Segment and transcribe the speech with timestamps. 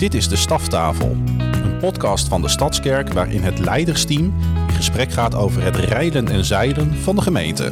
[0.00, 4.24] Dit is de Staftafel, een podcast van de Stadskerk waarin het leidersteam
[4.68, 7.70] in gesprek gaat over het rijden en zeilen van de gemeente.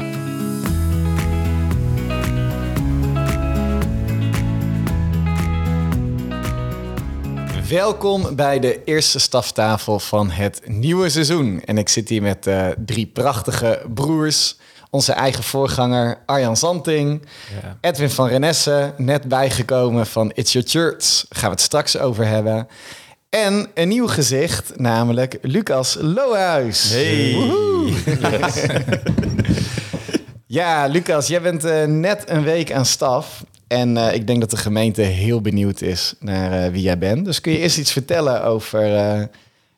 [7.69, 11.63] Welkom bij de eerste staftafel van het nieuwe seizoen.
[11.65, 14.57] En ik zit hier met uh, drie prachtige broers.
[14.91, 17.23] Onze eigen voorganger Arjan Zanting,
[17.63, 17.77] ja.
[17.81, 21.25] Edwin van Renesse, net bijgekomen van It's Your Church.
[21.29, 22.69] Daar gaan we het straks over hebben.
[23.31, 26.91] En een nieuw gezicht, namelijk Lucas Lohuis.
[26.91, 27.31] Hey.
[28.21, 28.67] Yes.
[30.59, 33.45] ja, Lucas, jij bent uh, net een week aan staf.
[33.67, 37.25] En uh, ik denk dat de gemeente heel benieuwd is naar uh, wie jij bent.
[37.25, 39.23] Dus kun je eerst iets vertellen over uh,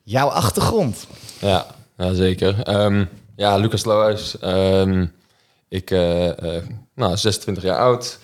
[0.02, 1.06] jouw achtergrond?
[1.38, 1.66] Ja,
[1.96, 2.82] ja zeker.
[2.84, 3.08] Um,
[3.40, 4.36] ja, Lucas Lohuis.
[4.44, 5.12] Um,
[5.68, 5.90] ik
[6.94, 8.18] nou, 26 jaar oud.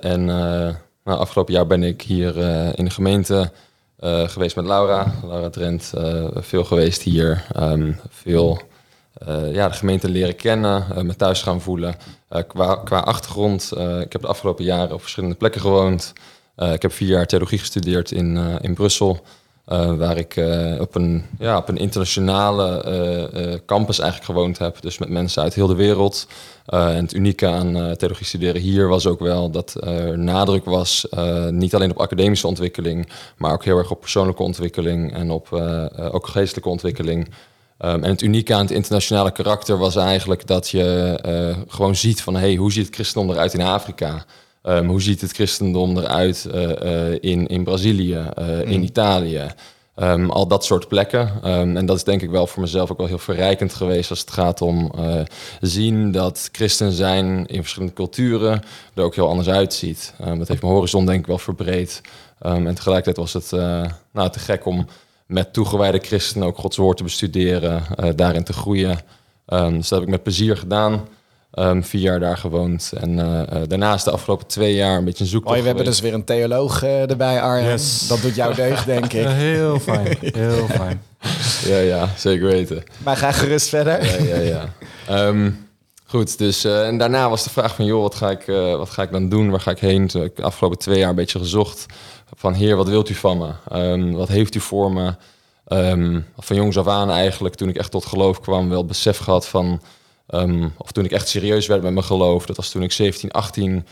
[0.00, 2.36] en nou, afgelopen jaar ben ik hier
[2.78, 3.52] in de gemeente
[4.26, 5.14] geweest met Laura.
[5.22, 5.92] Laura Trent,
[6.34, 7.46] veel geweest hier.
[7.56, 8.60] Um, veel
[9.52, 11.94] ja, de gemeente leren kennen, uh, me thuis gaan voelen.
[12.46, 16.12] Qua, qua achtergrond, ik heb de afgelopen jaren op verschillende plekken gewoond.
[16.56, 19.22] ik heb vier jaar theologie gestudeerd in, in Brussel.
[19.96, 20.34] Waar ik
[20.80, 24.80] op, een, ja, op een internationale campus eigenlijk gewoond heb.
[24.80, 26.26] Dus met mensen uit heel de wereld.
[26.66, 31.06] en het unieke aan theologie studeren hier was ook wel dat er nadruk was.
[31.50, 35.52] niet alleen op academische ontwikkeling, maar ook heel erg op persoonlijke ontwikkeling en op
[36.12, 37.28] ook geestelijke ontwikkeling.
[37.84, 42.36] Um, en het unieke aan het internationale karakter was eigenlijk dat je gewoon ziet van
[42.36, 44.24] hey, hoe ziet het christendom eruit in Afrika?
[44.62, 48.28] Um, hoe ziet het christendom eruit uh, uh, in, in Brazilië,
[48.64, 48.82] in mm.
[48.82, 49.46] Italië?
[49.96, 51.42] Um, al dat soort plekken.
[51.42, 54.30] en dat is denk ik wel voor mezelf ook wel heel verrijkend geweest als het
[54.30, 54.92] gaat om
[55.60, 58.62] zien dat christen zijn in verschillende culturen
[58.94, 60.14] er ook heel anders uitziet.
[60.18, 62.00] dat heeft mijn horizon denk ik wel verbreed.
[62.38, 63.50] en tegelijkertijd was het
[64.12, 64.86] nou, te gek om
[65.30, 68.98] met toegewijde christenen ook Gods woord te bestuderen, uh, daarin te groeien.
[69.46, 71.08] Dus dat heb ik met plezier gedaan.
[71.54, 72.92] Um, vier jaar daar gewoond.
[72.96, 75.54] En uh, daarnaast de afgelopen twee jaar een beetje een zoektocht.
[75.54, 77.70] Oh, we hebben dus weer een theoloog uh, erbij, Arjen.
[77.70, 78.08] Yes.
[78.08, 79.26] Dat doet jou deugd, denk ik.
[79.48, 81.02] heel fijn, heel fijn.
[81.74, 82.82] ja, ja, zeker weten.
[82.98, 84.24] Maar ga gerust verder.
[84.26, 84.64] ja, ja,
[85.08, 85.26] ja.
[85.26, 85.68] Um,
[86.04, 88.44] goed, dus en daarna was de vraag van, joh, wat ga ik,
[88.76, 89.50] wat ga ik dan doen?
[89.50, 90.06] Waar ga ik heen?
[90.06, 91.86] Toen heb ik de afgelopen twee jaar een beetje gezocht
[92.34, 93.78] van Heer, wat wilt u van me?
[93.78, 95.14] Um, wat heeft u voor me?
[95.68, 99.48] Um, van jongs af aan eigenlijk, toen ik echt tot geloof kwam, wel besef gehad
[99.48, 99.80] van...
[100.34, 103.30] Um, of toen ik echt serieus werd met mijn geloof, dat was toen ik 17,
[103.30, 103.86] 18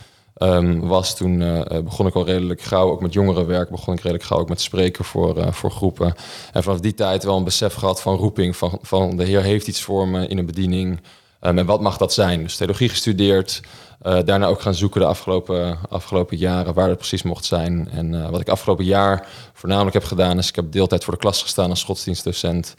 [0.81, 1.17] was.
[1.17, 4.49] Toen uh, begon ik al redelijk gauw, ook met jongerenwerk, begon ik redelijk gauw ook
[4.49, 6.15] met spreken voor, uh, voor groepen.
[6.53, 9.69] En vanaf die tijd wel een besef gehad van roeping, van, van de Heer heeft
[9.69, 11.01] iets voor me in een bediening...
[11.41, 12.43] Um, en wat mag dat zijn?
[12.43, 13.61] Dus theologie gestudeerd,
[14.01, 17.89] daarna ook gaan zoeken de afgelopen, afgelopen jaren waar het precies mocht zijn.
[17.91, 21.43] En wat ik afgelopen jaar voornamelijk heb gedaan, is ik heb deeltijd voor de klas
[21.43, 22.75] gestaan als godsdienstdocent.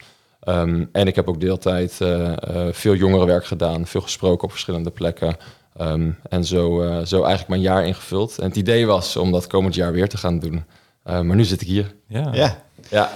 [0.48, 2.32] Um, en ik heb ook deeltijd uh,
[2.70, 5.36] veel jongerenwerk gedaan, veel gesproken op verschillende plekken.
[5.80, 8.38] Um, en zo, zo eigenlijk mijn jaar ingevuld.
[8.38, 10.64] En het idee was om dat komend jaar weer te gaan doen.
[11.02, 11.94] maar nu zit ik hier.
[12.06, 12.28] Ja.
[12.32, 12.62] ja.
[12.88, 13.10] ja.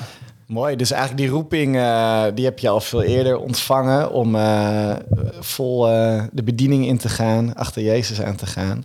[0.47, 4.97] Mooi, dus eigenlijk die roeping, uh, die heb je al veel eerder ontvangen om uh,
[5.41, 8.85] vol uh, de bediening in te gaan, achter Jezus aan te gaan.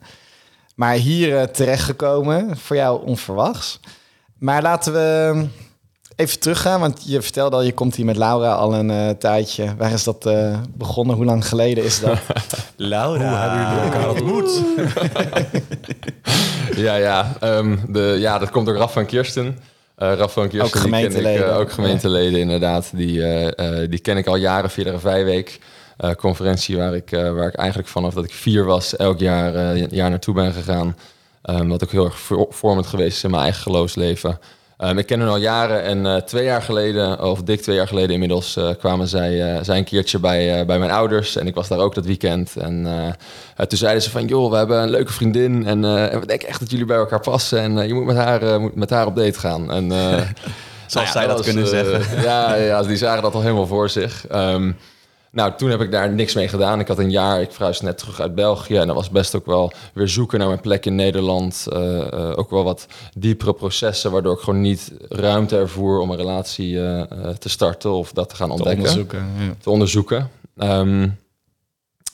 [0.75, 3.79] Maar hier terechtgekomen, voor jou onverwachts.
[4.37, 5.47] Maar laten we
[6.19, 9.75] even teruggaan, want je vertelde al, je komt hier met Laura al een tijdje.
[9.77, 10.29] Waar is dat
[10.77, 11.15] begonnen?
[11.15, 12.17] Hoe lang geleden is dat?
[12.75, 14.63] Laura, Hoe hebben jullie elkaar ontmoet?
[16.85, 19.45] ja, ja, um, de, ja, dat komt door Raf van Kirsten.
[19.45, 21.45] Uh, Raf van Kirsten, ook gemeenteleden.
[21.45, 22.89] Ik, uh, ook gemeenteleden, inderdaad.
[22.93, 25.59] Die, uh, die ken ik al jaren via de Vijweek.
[26.17, 28.95] conferentie waar ik, waar ik eigenlijk vanaf dat ik vier was...
[28.95, 30.95] elk jaar, jaar naartoe ben gegaan.
[31.43, 32.19] Um, wat ook heel erg
[32.49, 34.39] vormend geweest is in mijn eigen geloofsleven.
[34.83, 37.87] Um, ik ken hen al jaren en uh, twee jaar geleden, of dik twee jaar
[37.87, 41.35] geleden inmiddels, uh, kwamen zij, uh, zij een keertje bij, bij mijn ouders.
[41.35, 42.55] En ik was daar ook dat weekend.
[42.55, 42.87] En
[43.67, 46.59] toen zeiden ze van, joh, we hebben een leuke vriendin en, en we denken echt
[46.59, 47.59] dat jullie bij elkaar passen.
[47.59, 49.71] En je moet met haar, moet met haar op date gaan.
[49.71, 49.91] En,
[50.89, 52.21] Zoals nou ja, zij dat, kunnen zeggen.
[52.29, 54.25] ja, ja, die zagen dat al helemaal voor zich.
[54.31, 54.77] Um,
[55.31, 56.79] nou, toen heb ik daar niks mee gedaan.
[56.79, 58.75] Ik had een jaar, ik verhuisde net terug uit België.
[58.75, 61.67] En dat was best ook wel weer zoeken naar mijn plek in Nederland.
[61.73, 62.85] Uh, uh, ook wel wat
[63.17, 67.01] diepere processen, waardoor ik gewoon niet ruimte ervoer om een relatie uh,
[67.39, 68.83] te starten of dat te gaan ontdekken.
[68.83, 69.19] Te onderzoeken.
[69.39, 69.53] Ja.
[69.61, 70.29] Te onderzoeken.
[70.57, 71.17] Um,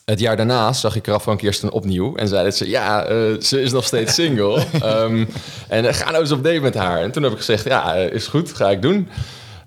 [0.05, 3.05] het jaar daarna zag ik Raf van Kirsten opnieuw en zei dat ze, ja,
[3.41, 4.65] ze is nog steeds single.
[4.83, 5.27] um,
[5.67, 7.01] en ga nou eens op date met haar.
[7.01, 9.09] En toen heb ik gezegd, ja, is goed, ga ik doen.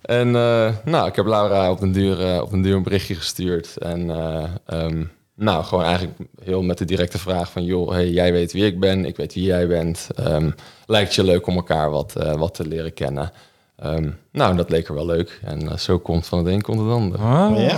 [0.08, 3.14] En uh, nou, ik heb Laura op een duur, uh, op een duur een berichtje
[3.14, 3.76] gestuurd.
[3.76, 4.44] En uh,
[4.84, 7.64] um, nou, gewoon eigenlijk heel met de directe vraag van...
[7.64, 10.08] joh, hey, jij weet wie ik ben, ik weet wie jij bent.
[10.14, 10.50] Ehm,
[10.86, 13.32] lijkt je leuk om elkaar wat, eh, wat te leren kennen?
[13.76, 15.40] Ehm, nou, dat leek er wel leuk.
[15.44, 17.18] En eh, zo komt van het een komt het ander.
[17.18, 17.52] Oh.
[17.56, 17.76] Ja.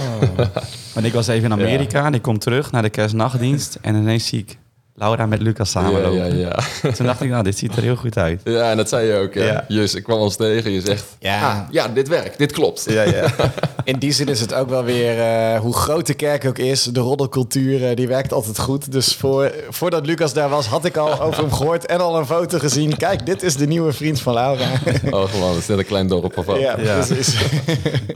[0.95, 3.79] Want ik was even in Amerika en ik kom terug naar de kerstnachtdienst.
[3.81, 4.59] En ineens zie ik
[5.01, 6.37] Laura met Lucas Ja, samenlopen.
[6.39, 6.49] ja,
[6.83, 6.91] ja.
[6.97, 8.41] Toen dacht ik, nou, dit ziet er heel goed uit.
[8.45, 9.35] ja, en dat zei je ook.
[9.35, 9.45] hè?
[9.45, 9.65] Ja.
[9.69, 10.71] Jus, ik kwam ons tegen.
[10.71, 11.49] Je zegt, Ja.
[11.51, 12.85] ah, ja, dit werkt, dit klopt.
[12.89, 13.25] Ja, ja.
[13.85, 16.83] In die zin is het ook wel weer, eh, hoe groot de kerk ook is,
[16.85, 18.93] de roddelcultuur, eh, die werkt altijd goed.
[18.93, 22.27] Dus voor, voordat Lucas daar was, had ik al over hem gehoord en al een
[22.27, 22.97] foto gezien.
[22.97, 24.65] Kijk, dit is de nieuwe vriend van Laura.
[25.11, 26.59] Oh, gewoon, het is net een klein dorp of wat.
[26.61, 26.95] ja, Ja.
[27.05, 27.35] precies.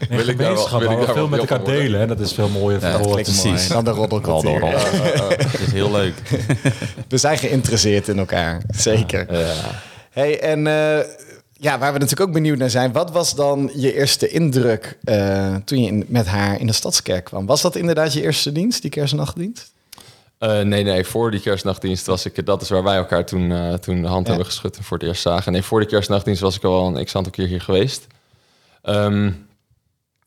[0.08, 2.00] Wil ik daar wel- wil ik waar we daar veel wel met elkaar delen.
[2.00, 2.06] Hè?
[2.06, 3.22] Dat is veel mooier voor Ja, woord.
[3.22, 4.50] Precies, dan de roddelcultuur.
[4.60, 5.28] Roddel, roddel.
[5.28, 6.14] Dat is heel leuk.
[7.08, 9.38] We zijn geïnteresseerd in elkaar, zeker.
[9.38, 9.54] Ja.
[10.10, 10.98] Hey, en eh,
[11.52, 15.54] ja, waar we natuurlijk ook benieuwd naar zijn, wat was dan je eerste indruk eh,
[15.64, 17.46] toen je in- met haar in de stadskerk kwam?
[17.46, 19.72] Was dat inderdaad je eerste dienst, die kerstnachtdienst?
[20.38, 22.46] Eh, nee, nee, voor die kerstnachtdienst was ik...
[22.46, 24.28] Dat is waar wij elkaar toen, toen de hand Ja.
[24.32, 25.52] hebben geschud en voor het eerst zagen.
[25.52, 28.06] Nee, voor die kerstnachtdienst was ik al een x-aantal keer hier geweest.
[28.82, 29.30] Ehm,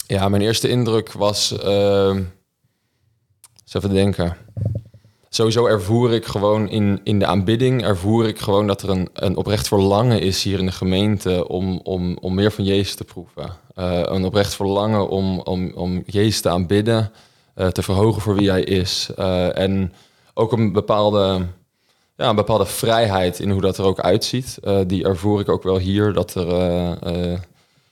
[0.08, 1.58] ja, mijn eerste indruk was...
[1.58, 2.16] ehm
[3.64, 4.38] eens even denken.
[5.30, 7.84] Sowieso ervoer ik gewoon in, in de aanbidding...
[7.84, 11.48] ervoer ik gewoon dat er een, een oprecht verlangen is hier in de gemeente...
[11.48, 13.50] om, om, om meer van Jezus te proeven.
[13.76, 17.12] Eh, een oprecht verlangen om, om, om Jezus te aanbidden...
[17.54, 19.10] eh, te verhogen voor wie hij is.
[19.16, 19.94] Eh, en
[20.34, 21.46] ook een bepaalde,
[22.16, 24.58] ja, een bepaalde vrijheid in hoe dat er ook uitziet.
[24.88, 26.14] Die ervoer ik ook wel hier.
[26.14, 26.48] Dat er,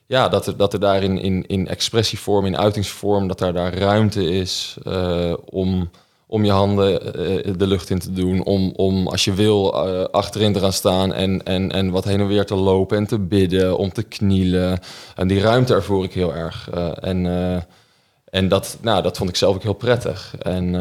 [0.05, 4.29] ja, dat er, dat er daarin in, in expressievorm, in uitingsvorm, dat daar, daar ruimte
[4.29, 4.77] is
[5.45, 5.89] om,
[6.27, 8.43] om je handen eh, de lucht in te doen.
[8.43, 12.19] Om, om als je wil, eh, achterin te gaan staan en, en, en wat heen
[12.19, 14.79] en weer te lopen en te bidden, om te knielen.
[15.15, 16.69] En die ruimte ervoer ik heel erg.
[16.73, 17.25] Eh, en
[18.25, 20.35] en dat, nou, dat vond ik zelf ook heel prettig.
[20.39, 20.71] En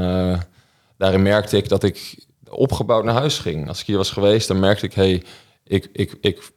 [0.97, 3.69] daarin merkte ik dat ik opgebouwd naar huis ging.
[3.69, 4.95] Als ik hier was geweest, dan merkte ik...
[4.95, 5.23] hey,
[5.65, 6.51] ik, ik, ik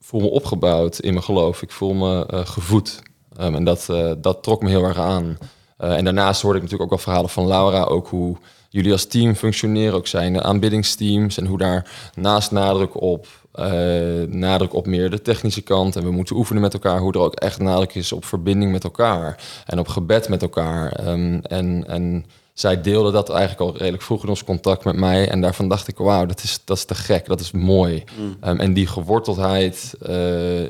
[0.00, 1.62] voel me opgebouwd in mijn geloof.
[1.62, 3.02] Ik voel me gevoed.
[3.40, 3.86] Um, en dat,
[4.18, 5.38] dat trok me heel erg aan.
[5.82, 7.82] Uh, en daarnaast hoorde ik natuurlijk ook wel verhalen van Laura...
[7.82, 8.36] ook hoe
[8.68, 9.94] jullie als team functioneren.
[9.94, 11.38] Ook zijn aanbiddingsteams.
[11.38, 13.26] En hoe daar naast nadruk op...
[13.54, 15.96] Uh, nadruk op meer de technische kant.
[15.96, 16.98] En we moeten oefenen met elkaar.
[16.98, 19.42] Hoe er ook echt nadruk is op verbinding met elkaar.
[19.66, 21.08] En op gebed met elkaar.
[21.08, 25.28] Um, en, en zij deelde dat eigenlijk al redelijk vroeg in ons contact met mij.
[25.28, 27.26] En daarvan dacht ik, wauw, dat is, dat is te gek.
[27.26, 28.04] Dat is mooi.
[28.18, 28.36] Mm.
[28.48, 30.62] Um, en die geworteldheid uh,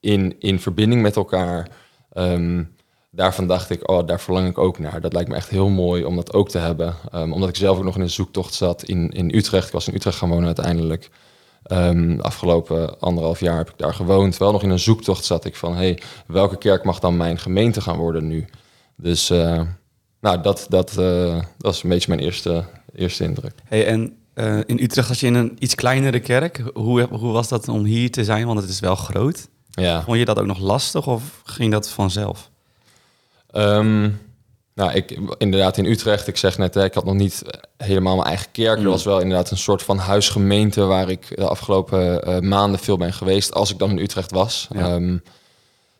[0.00, 1.68] in, in verbinding met elkaar...
[2.14, 2.74] Um,
[3.14, 5.00] daarvan dacht ik, oh, daar verlang ik ook naar.
[5.00, 6.94] Dat lijkt me echt heel mooi om dat ook te hebben.
[7.14, 9.66] Um, omdat ik zelf ook nog in een zoektocht zat in, in Utrecht.
[9.66, 11.10] Ik was in Utrecht gaan wonen uiteindelijk.
[11.72, 14.36] Um, de afgelopen anderhalf jaar heb ik daar gewoond.
[14.36, 15.74] Wel nog in een zoektocht zat ik van...
[15.74, 18.46] hey, welke kerk mag dan mijn gemeente gaan worden nu?
[18.96, 19.60] Dus uh,
[20.20, 23.54] nou, dat, dat, uh, dat was een beetje mijn eerste, eerste indruk.
[23.64, 26.62] Hey, en uh, in Utrecht was je in een iets kleinere kerk.
[26.74, 28.46] Hoe, hoe was dat om hier te zijn?
[28.46, 29.48] Want het is wel groot.
[29.70, 30.02] Ja.
[30.02, 32.50] Vond je dat ook nog lastig of ging dat vanzelf?
[33.52, 34.20] Um,
[34.74, 37.42] nou, ik inderdaad in Utrecht, ik zeg net, hè, ik had nog niet
[37.76, 38.78] helemaal mijn eigen kerk.
[38.78, 38.84] Mm.
[38.84, 42.96] Er was wel inderdaad een soort van huisgemeente waar ik de afgelopen uh, maanden veel
[42.96, 44.68] ben geweest, als ik dan in Utrecht was.
[44.74, 44.94] Ja.
[44.94, 45.22] Um,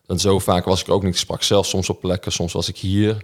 [0.06, 1.12] want zo vaak was ik ook niet.
[1.12, 3.16] Ik sprak zelf soms op plekken, soms was ik hier.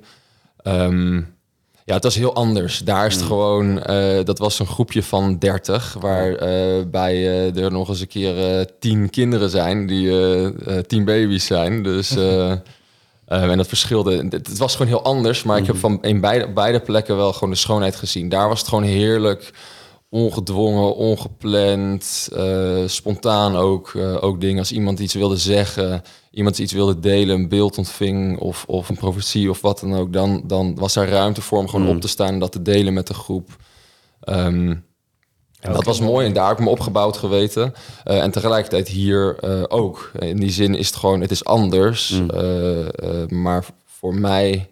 [0.62, 1.36] Um,
[1.84, 2.78] ja, het was heel anders.
[2.78, 3.28] Daar is het mm.
[3.28, 8.66] gewoon, uh, dat was een groepje van 30, waarbij uh, er nog eens een keer
[8.78, 11.82] tien kinderen zijn, die tien baby's zijn.
[11.82, 12.14] Dus.
[13.28, 14.26] Uh, en dat verschilde.
[14.30, 17.50] Het, was gewoon heel anders, maar ik heb van in beide, beide plekken wel gewoon
[17.50, 18.28] de schoonheid gezien.
[18.28, 19.52] Daar was het gewoon heerlijk,
[20.08, 23.92] ongedwongen, ongepland, uh, spontaan ook.
[23.92, 28.38] Uh, ook dingen als iemand iets wilde zeggen, iemand iets wilde delen, een beeld ontving
[28.38, 30.12] of, of een profetie of wat dan ook.
[30.12, 31.94] Dan, dan was er ruimte voor om gewoon mm.
[31.94, 33.56] op te staan en dat te delen met de groep.
[34.24, 34.86] Um,
[35.60, 37.74] en dat was mooi en daar heb ik me opgebouwd geweten.
[38.04, 40.10] Uh, en tegelijkertijd hier uh, ook.
[40.18, 42.10] In die zin is het gewoon, het is anders.
[42.10, 42.30] Mm.
[42.34, 44.70] Uh, maar voor mij,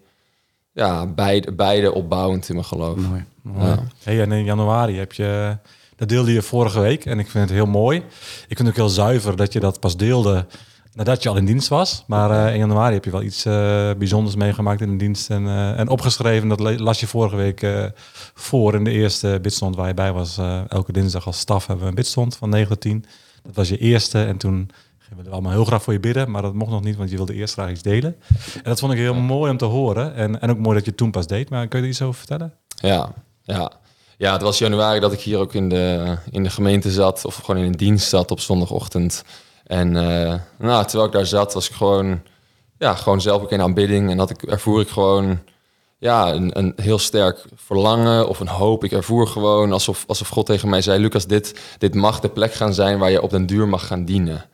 [0.71, 2.97] ja, beide, beide opbouwend in mijn geloof.
[2.97, 3.25] Mooi.
[3.41, 3.67] mooi.
[3.67, 3.83] Ja.
[4.03, 5.57] Hey, en in januari heb je,
[5.95, 7.97] dat deelde je vorige week en ik vind het heel mooi.
[8.47, 10.45] Ik vind het ook heel zuiver dat je dat pas deelde
[10.97, 12.03] nadat je al in dienst was.
[12.07, 13.43] Maar in januari heb je wel iets
[13.97, 16.47] bijzonders meegemaakt in de dienst en, en opgeschreven.
[16.47, 17.91] Dat las je vorige week
[18.33, 20.37] voor in de eerste bidstond waar je bij was.
[20.67, 23.05] Elke dinsdag als staf hebben we een bidstond van 9 tot 10.
[23.43, 26.41] Dat was je eerste en toen gingen we allemaal heel graag voor je bidden, maar
[26.41, 28.15] dat mocht nog niet, want je wilde eerst graag iets delen.
[28.55, 30.89] En dat vond ik heel mooi om te horen en, en ook mooi dat je
[30.89, 31.49] het toen pas deed.
[31.49, 32.53] Maar kun je er iets over vertellen?
[32.67, 33.13] Ja,
[33.43, 33.71] ja.
[34.17, 37.35] Ja, het was januari dat ik hier ook in de, in de gemeente zat, of
[37.35, 39.23] gewoon in een dienst zat op zondagochtend.
[39.67, 42.21] En uh, nou, terwijl ik daar zat, was ik gewoon,
[42.77, 44.09] ja, gewoon zelf ook in aanbidding.
[44.09, 45.39] En had ik, ervoer ik gewoon
[45.97, 48.83] ja, een, een heel sterk verlangen of een hoop.
[48.83, 52.53] Ik ervoer gewoon alsof, alsof God tegen mij zei: Lucas, dit, dit mag de plek
[52.53, 54.45] gaan zijn waar je op den duur mag gaan dienen.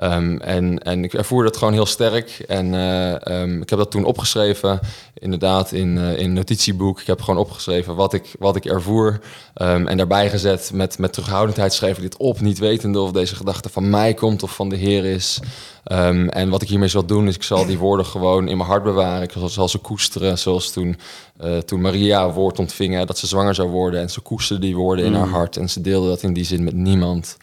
[0.00, 2.44] Ehm, en, en ik ervoer dat gewoon heel sterk.
[2.48, 4.80] En eh, ehm, ik heb dat toen opgeschreven,
[5.14, 7.00] inderdaad, in, uh, in een notitieboek.
[7.00, 9.20] Ik heb gewoon opgeschreven wat ik, wat ik ervoer.
[9.54, 13.36] Um, en daarbij gezet met, met terughoudendheid schreef ik dit op, niet wetende of deze
[13.36, 15.40] gedachte van mij komt of van de Heer is.
[15.84, 18.82] en wat ik hiermee zal doen, is ik zal die woorden gewoon in mijn hart
[18.82, 19.22] bewaren.
[19.22, 20.96] Ik zal, ze koesteren, zoals toen,
[21.44, 24.00] uh, toen Maria woord ontving, dat ze zwanger zou worden.
[24.00, 25.56] En ze koesterde die woorden in haar hart.
[25.56, 27.36] En ze deelde dat in die zin met niemand.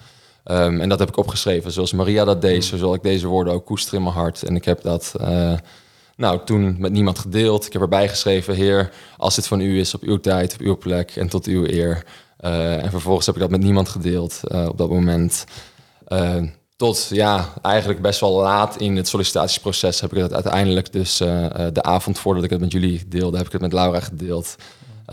[0.52, 3.54] Um, en dat heb ik opgeschreven, zoals Maria dat deed, zo zal ik deze woorden
[3.54, 4.44] ook koesteren in mijn hart.
[4.44, 5.54] En ik heb dat uh,
[6.16, 7.66] nou, toen met niemand gedeeld.
[7.66, 10.78] Ik heb erbij geschreven, Heer, als dit van u is, op uw tijd, op uw
[10.78, 12.06] plek en tot uw eer.
[12.42, 15.46] Uh, en vervolgens heb ik dat met niemand gedeeld uh, op dat moment.
[16.76, 21.82] tot ja, eigenlijk best wel laat in het sollicitatieproces heb ik het uiteindelijk dus de
[21.82, 24.56] avond voordat ik het met jullie deelde, heb ik het met Laura gedeeld.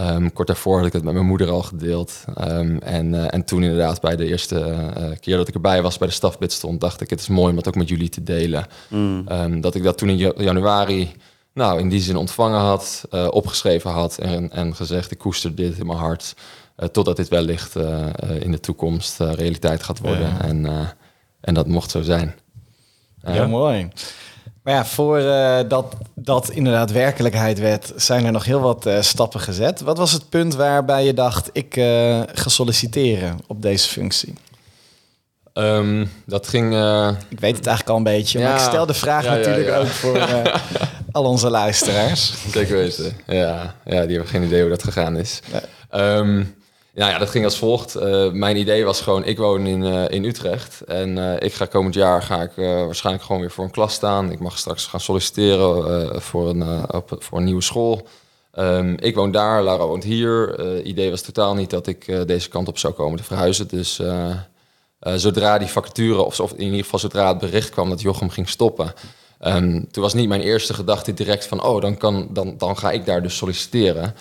[0.01, 2.25] Um, kort daarvoor had ik het met mijn moeder al gedeeld.
[2.41, 4.59] Um, en, uh, en toen inderdaad bij de eerste
[4.99, 7.51] uh, keer dat ik erbij was bij de stafbid stond, dacht ik, het is mooi
[7.51, 8.67] om dat ook met jullie te delen.
[8.89, 9.27] Mm.
[9.33, 11.13] Um, dat ik dat toen in januari,
[11.53, 15.79] nou in die zin ontvangen had, uh, opgeschreven had en, en gezegd, ik koester dit
[15.79, 16.35] in mijn hart.
[16.93, 17.77] totdat dit wellicht
[18.39, 20.29] in de toekomst realiteit gaat worden.
[20.29, 20.41] Ja.
[20.41, 20.67] En,
[21.41, 22.35] en dat mocht zo zijn.
[23.23, 23.89] Ja, mooi.
[24.65, 29.01] Maar ja, voor uh, dat, dat inderdaad werkelijkheid werd, zijn er nog heel wat uh,
[29.01, 29.81] stappen gezet.
[29.81, 34.35] Wat was het punt waarbij je dacht, ik uh, ga solliciteren op deze functie?
[35.55, 36.67] Um, dat ging...
[37.29, 38.45] Ik weet het eigenlijk al een beetje, ja.
[38.45, 40.29] maar ik stel de vraag ja, natuurlijk ja, ook voor
[41.13, 42.33] al onze luisteraars.
[42.51, 43.75] Zeker weten, ja.
[43.85, 45.41] Ja, die hebben geen idee hoe dat gegaan is.
[45.95, 46.55] Um,
[46.95, 47.97] nou ja, dat ging als volgt.
[47.97, 50.81] Uh, mijn idee was gewoon, ik woon in, uh, in Utrecht.
[50.81, 54.33] En uh, ik ga komend jaar ga ik waarschijnlijk gewoon weer voor een klas staan.
[54.33, 56.87] Ik mag straks gaan solliciteren voor, een,
[57.19, 58.07] voor een nieuwe school.
[58.59, 60.49] Um, ik woon daar, Lara woont hier.
[60.49, 63.69] Het idee was totaal niet dat ik deze kant op zou komen te verhuizen.
[63.69, 64.01] Dus
[65.01, 68.49] zodra die vacature, of, of, in ieder geval zodra het bericht kwam dat Jochem ging
[68.49, 68.93] stoppen...
[69.47, 72.91] Um, toen was niet mijn eerste gedachte direct van, oh, dan, kan, dan, dan ga
[72.91, 74.15] ik daar dus solliciteren.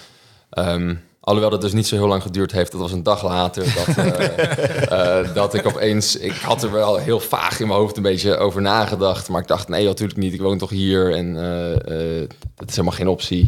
[0.58, 2.72] Um, Alhoewel dat dus niet zo heel lang geduurd heeft.
[2.72, 6.16] Dat was een dag later dat, uh, uh, dat ik opeens...
[6.16, 9.30] Ik had er wel heel vaag in mijn hoofd een beetje over nagedacht.
[9.30, 10.34] Maar ik dacht, nee, natuurlijk niet.
[10.34, 13.48] Ik woon toch hier en uh, dat is helemaal geen optie.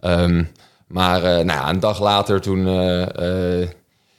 [0.00, 0.50] Um,
[0.86, 2.66] maar nou ja, een dag later toen...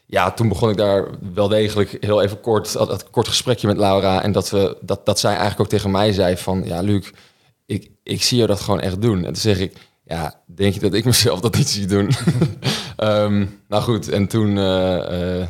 [0.05, 2.73] ja, toen begon ik daar wel degelijk heel even kort...
[2.73, 4.23] Dat kort gesprekje met Laura.
[4.23, 6.63] En dat, we, dat, dat zij eigenlijk ook tegen mij zei van...
[6.65, 7.09] Ja, Luc,
[7.65, 9.17] ik, ik zie je dat gewoon echt doen.
[9.17, 9.73] En toen zeg ik
[10.11, 12.11] ja, denk je dat ik mezelf dat niet zie doen?
[12.97, 14.57] um, nou goed, en toen...
[14.57, 15.47] Uh,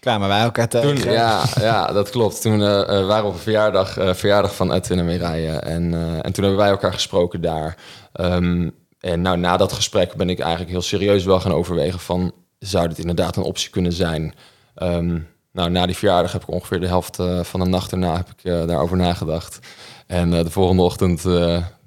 [0.00, 0.94] Kwamen wij elkaar tegen.
[1.00, 2.40] Toen, ja, ja, dat klopt.
[2.40, 5.52] Toen uh, waren we op een verjaardag, verjaardag van Edwin en Mireille.
[5.52, 7.76] En, en toen hebben wij elkaar gesproken daar.
[8.20, 12.32] Um, en nou, na dat gesprek ben ik eigenlijk heel serieus wel gaan overwegen van...
[12.58, 14.34] zou dit inderdaad een optie kunnen zijn?
[14.76, 18.28] Um, nou, na die verjaardag heb ik ongeveer de helft van de nacht erna heb
[18.36, 19.58] ik, daarover nagedacht.
[20.06, 21.24] En de volgende ochtend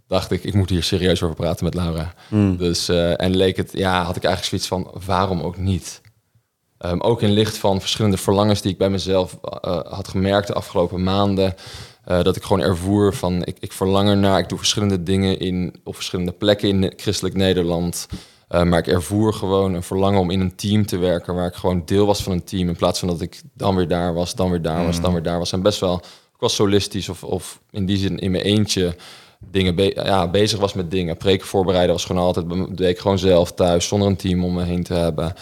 [0.07, 2.13] dacht ik, ik moet hier serieus over praten met Laura.
[2.27, 2.57] Hmm.
[2.57, 6.01] Dus, uh, en leek het, ja, had ik eigenlijk zoiets van, waarom ook niet?
[6.85, 10.53] Um, ook in licht van verschillende verlangens die ik bij mezelf uh, had gemerkt de
[10.53, 11.55] afgelopen maanden.
[12.07, 15.75] Uh, dat ik gewoon ervoer van, ik, ik verlang ernaar, ik doe verschillende dingen in,
[15.83, 18.07] op verschillende plekken in christelijk Nederland.
[18.47, 21.81] maar ik ervoer gewoon een verlangen om in een team te werken, waar ik gewoon
[21.85, 22.67] deel was van een team.
[22.67, 25.13] In plaats van dat ik dan weer daar was, dan weer daar was, dan hmm.
[25.13, 25.51] weer daar was.
[25.51, 25.95] En best wel,
[26.33, 28.95] ik was solistisch of, of in die zin in mijn eentje
[29.39, 31.17] dingen ja, bezig was met dingen.
[31.17, 34.63] Preken voorbereiden was gewoon altijd, deed ik gewoon zelf thuis, zonder een team om me
[34.63, 35.33] heen te hebben.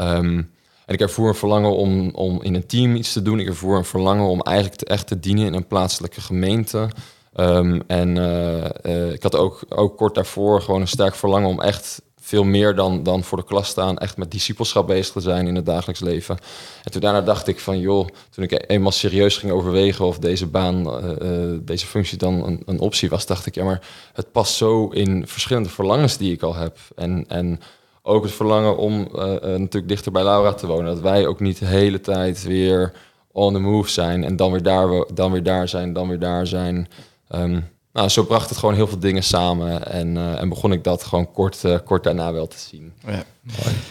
[0.00, 0.54] Um,
[0.86, 3.40] en ik ervoer een verlangen om, om in een team iets te doen.
[3.40, 6.88] Ik ervoer een verlangen om eigenlijk te, echt te dienen in een plaatselijke gemeente.
[7.36, 11.60] Um, en uh, uh, ik had ook, ook kort daarvoor gewoon een sterk verlangen om
[11.60, 15.46] echt veel meer dan, dan voor de klas staan, echt met discipelschap bezig te zijn
[15.46, 16.38] in het dagelijks leven.
[16.84, 20.46] En toen daarna dacht ik van, joh, toen ik eenmaal serieus ging overwegen of deze
[20.46, 20.86] baan,
[21.22, 24.88] uh, deze functie dan een, een, optie was, dacht ik, ja, maar het past zo
[24.88, 26.78] in verschillende verlangens die ik al heb.
[26.96, 27.60] En, en
[28.02, 31.58] ook het verlangen om uh, natuurlijk dichter bij Laura te wonen, dat wij ook niet
[31.58, 32.92] de hele tijd weer
[33.32, 36.46] on the move zijn en dan weer daar, dan weer daar zijn, dan weer daar
[36.46, 36.88] zijn.
[37.34, 39.92] Um, nou, zo bracht het gewoon heel veel dingen samen.
[39.92, 42.92] En, uh, en begon ik dat gewoon kort, uh, kort daarna wel te zien.
[43.06, 43.24] Ja.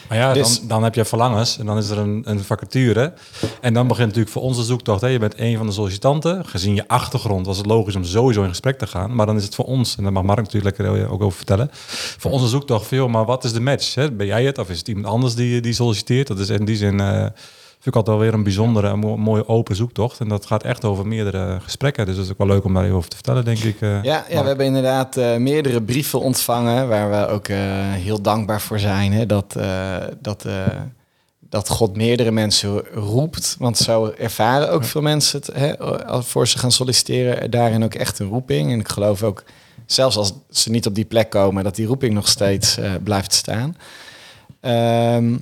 [0.08, 3.14] Maar ja, dus, dan, dan heb je verlangens en dan is er een, een vacature.
[3.62, 5.02] En dan begint natuurlijk voor onze zoektocht.
[5.02, 5.08] Hè.
[5.08, 6.46] Je bent een van de sollicitanten.
[6.46, 9.16] Gezien je achtergrond was het logisch om sowieso in gesprek te gaan.
[9.16, 11.38] Maar dan is het voor ons, en daar mag Mark natuurlijk lekker eh, ook over
[11.38, 11.70] vertellen.
[12.18, 13.96] Voor onze zoektocht veel, maar wat is de match?
[13.96, 14.12] Hè?
[14.12, 16.28] Ben jij het of is het iemand anders die, die solliciteert?
[16.28, 17.00] Dat is in die zin...
[17.00, 17.26] Uh,
[17.88, 20.20] ik altijd wel weer een bijzondere, mo- mooie open zoektocht.
[20.20, 22.06] En dat gaat echt over meerdere gesprekken.
[22.06, 23.82] Dus dat is ook wel leuk om daar even over te vertellen, denk ik.
[23.82, 23.90] eh.
[23.90, 24.42] Ja, ja Mark.
[24.42, 27.58] we hebben inderdaad eh, meerdere brieven ontvangen waar we ook eh,
[27.92, 29.14] heel dankbaar voor zijn.
[29.14, 29.56] Hè, dat,
[30.22, 30.46] dat,
[31.50, 33.56] dat God meerdere mensen roept.
[33.60, 35.74] Want zo ervaren ook veel mensen het, hè,
[36.24, 37.52] voor ze gaan solliciteren.
[37.52, 38.72] Daarin ook echt een roeping.
[38.72, 39.44] En ik geloof ook,
[39.86, 43.76] zelfs als ze niet op die plek komen, dat die roeping nog steeds blijft staan.
[44.60, 45.38] Ehm,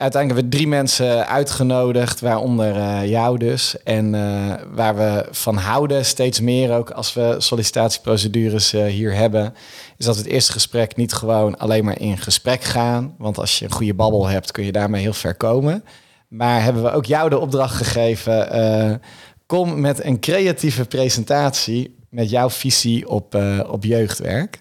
[0.00, 3.82] uiteindelijk hebben we drie mensen uitgenodigd, waaronder eh, jou dus.
[3.82, 9.54] En eh, waar we van houden, steeds meer ook als we sollicitatieprocedures eh, hier hebben,
[9.96, 13.14] is dat het eerste gesprek niet gewoon alleen maar in gesprek gaan.
[13.18, 15.84] Want als je een goede babbel hebt, kun je daarmee heel ver komen.
[16.28, 19.00] Maar hebben we ook jou de opdracht gegeven,
[19.46, 24.60] kom met een creatieve presentatie met jouw visie op, op jeugdwerk.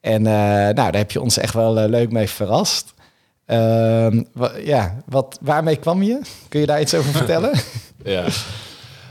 [0.00, 2.94] En nou, daar heb je ons echt wel leuk mee verrast.
[3.52, 4.22] Ehm,
[4.64, 6.20] ja, wat, waarmee kwam je?
[6.48, 7.52] Kun je daar iets over vertellen?
[8.04, 8.24] Ja.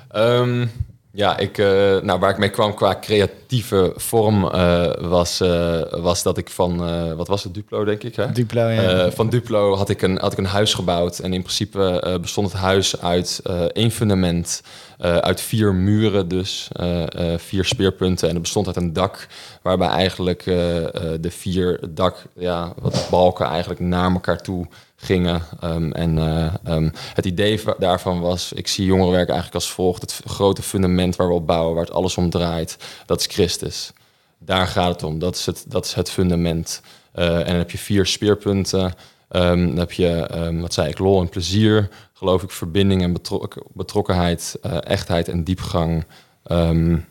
[0.09, 0.67] Ehm,
[1.13, 1.65] ja, ik, eh,
[2.01, 6.77] nou, waar ik mee kwam qua creatieve vorm eh, was, eh, was dat ik van,
[7.15, 8.31] wat was het, Duplo denk ik hè?
[8.31, 9.11] Duplo, ja.
[9.11, 11.19] Van Duplo had ik, een, had ik een huis gebouwd.
[11.19, 13.41] En in principe bestond het huis uit
[13.73, 14.63] één fundament,
[14.97, 16.67] uit vier muren dus,
[17.35, 18.27] vier speerpunten.
[18.27, 19.27] En het bestond uit een dak,
[19.61, 24.67] waarbij eigenlijk de vier dak, ja, wat balken eigenlijk naar elkaar toe
[25.01, 25.41] gingen.
[25.59, 30.01] Ehm, en eh, ehm, het idee va- daarvan was, ik zie jongerenwerk eigenlijk als volgt.
[30.01, 33.91] Het grote fundament waar we op bouwen, waar het alles om draait, dat is Christus.
[34.37, 35.19] Daar gaat het om.
[35.19, 36.81] Dat is het, dat is het fundament.
[37.11, 38.93] Eh, en dan heb je vier speerpunten.
[39.29, 40.27] Ehm, dan heb je,
[40.61, 45.43] wat zei ik, lol en plezier, geloof ik, verbinding en betrok- betrokkenheid, eh, echtheid en
[45.43, 46.05] diepgang.
[46.43, 47.07] En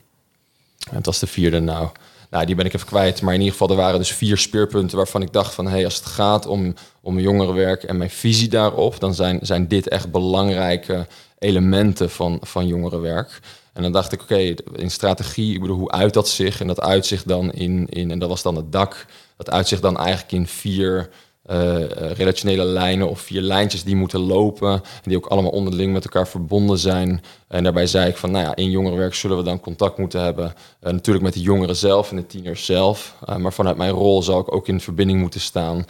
[0.91, 1.89] het was de vierde nou.
[2.31, 3.23] Nou, die ben ik even kwijt.
[3.23, 5.65] Maar in ieder geval, er waren dus vier speerpunten waarvan ik dacht van...
[5.65, 9.01] hé, hey, als het gaat om, om jongerenwerk en mijn visie daarop...
[9.01, 11.07] dan zijn, zijn dit echt belangrijke
[11.39, 13.41] elementen van, van jongerenwerk.
[13.73, 16.61] En dan dacht ik, oké, in strategie, ik bedoel, hoe uit dat zich?
[16.61, 19.07] En dat uitzicht dan in, in, en dat was dan het dak...
[19.37, 21.11] dat uitzicht dan eigenlijk in vier
[21.51, 24.73] eh, relationele lijnen of vier lijntjes die moeten lopen.
[24.73, 27.23] En die ook allemaal onderling met elkaar verbonden zijn.
[27.49, 30.55] En daarbij zei ik van, nou ja, in jongerenwerk zullen we dan contact moeten hebben.
[30.81, 33.15] Eh, natuurlijk met de jongeren zelf en de tieners zelf.
[33.25, 35.85] Eh, maar vanuit mijn rol zal ik ook in verbinding moeten staan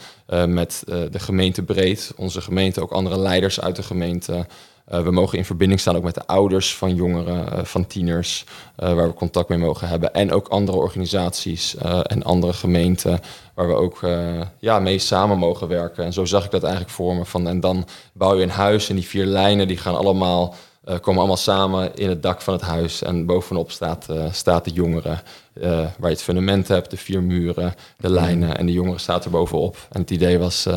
[0.47, 2.13] met de gemeente breed.
[2.15, 4.45] Onze gemeente, ook andere leiders uit de gemeente.
[4.91, 8.45] Eh, we mogen in verbinding staan ook met de ouders van jongeren, eh, van tieners,
[8.75, 10.13] eh, waar we contact mee mogen hebben.
[10.13, 13.19] En ook andere organisaties en andere gemeenten
[13.53, 13.99] waar we ook
[14.59, 16.03] ja, mee samen mogen werken.
[16.03, 17.25] En zo zag ik dat eigenlijk voor me.
[17.25, 21.19] Van, en dan bouw je een huis en die vier lijnen die gaan allemaal, komen
[21.19, 23.01] allemaal samen in het dak van het huis.
[23.01, 25.21] En bovenop staat, staat de jongeren,
[25.53, 29.31] waar je het fundament hebt, de vier muren, de lijnen en de jongeren staat er
[29.31, 29.77] bovenop.
[29.91, 30.67] En het idee was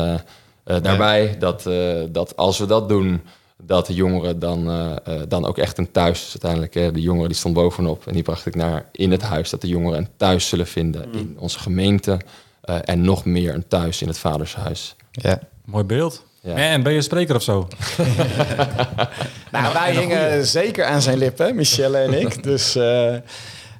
[0.63, 1.63] daarbij dat,
[2.09, 3.21] dat als we dat doen
[3.67, 6.21] dat de jongeren dan, eh, eh, dan ook echt een thuis.
[6.21, 9.21] Dus uiteindelijk, eh, de jongeren die stond bovenop en die bracht ik naar in het
[9.21, 9.49] huis.
[9.49, 12.19] Dat de jongeren een thuis zullen vinden in onze gemeente.
[12.61, 14.95] eh, en nog meer een thuis in het vadershuis.
[15.11, 15.39] ja.
[15.65, 16.23] Mooi beeld.
[16.41, 16.55] Ja.
[16.55, 17.67] En ben je spreker of zo?
[19.51, 22.43] Nou, wij hingen zeker aan zijn lippen, Michelle en ik.
[22.49, 23.15] Dus, eh,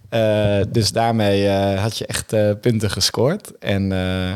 [0.09, 3.51] eh, dus daarmee eh, had je echt eh, punten gescoord.
[3.59, 4.35] En eh,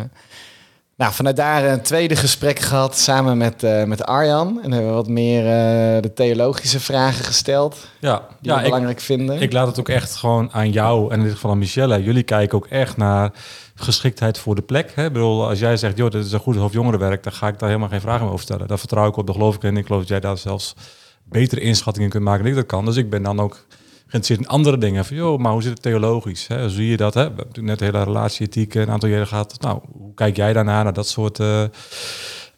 [1.00, 4.60] nou, vanuit daar een tweede gesprek gehad samen met, eh, met Arjan.
[4.64, 8.66] En hebben we wat meer eh, de theologische vragen gesteld, Ja, die ja we ik,
[8.66, 9.42] belangrijk vinden.
[9.42, 12.04] ik laat het ook echt gewoon aan jou en in dit geval aan Michelle.
[12.04, 13.32] Jullie kijken ook echt naar
[13.76, 14.92] geschiktheid voor de plek.
[14.96, 15.06] Hè?
[15.06, 17.70] Ik bedoel, als jij zegt, joh, dit is een goed hoofdjongerenwerk, dan ga ik daar
[17.70, 18.68] helemaal geen vragen meer over stellen.
[18.68, 19.78] Daar vertrouw ik op, daar geloof ik in.
[19.78, 20.76] Ik geloof dat jij daar zelfs
[21.24, 22.86] betere inschattingen kunt maken dan ik dat kan.
[22.86, 23.66] Dus ik ben dan ook
[24.10, 25.06] geïnteresseerd in andere dingen.
[25.06, 26.48] Van, joh, maar hoe zit het theologisch?
[26.48, 26.60] Hè?
[26.60, 27.13] Hoe zie je dat?
[27.13, 27.22] Hè?
[27.22, 29.56] We hebben natuurlijk net de hele relatieethiek een aantal jaren gehad.
[29.62, 31.39] Nou, hoe kijk jij daarnaar, naar dat soort...
[31.39, 31.63] eh,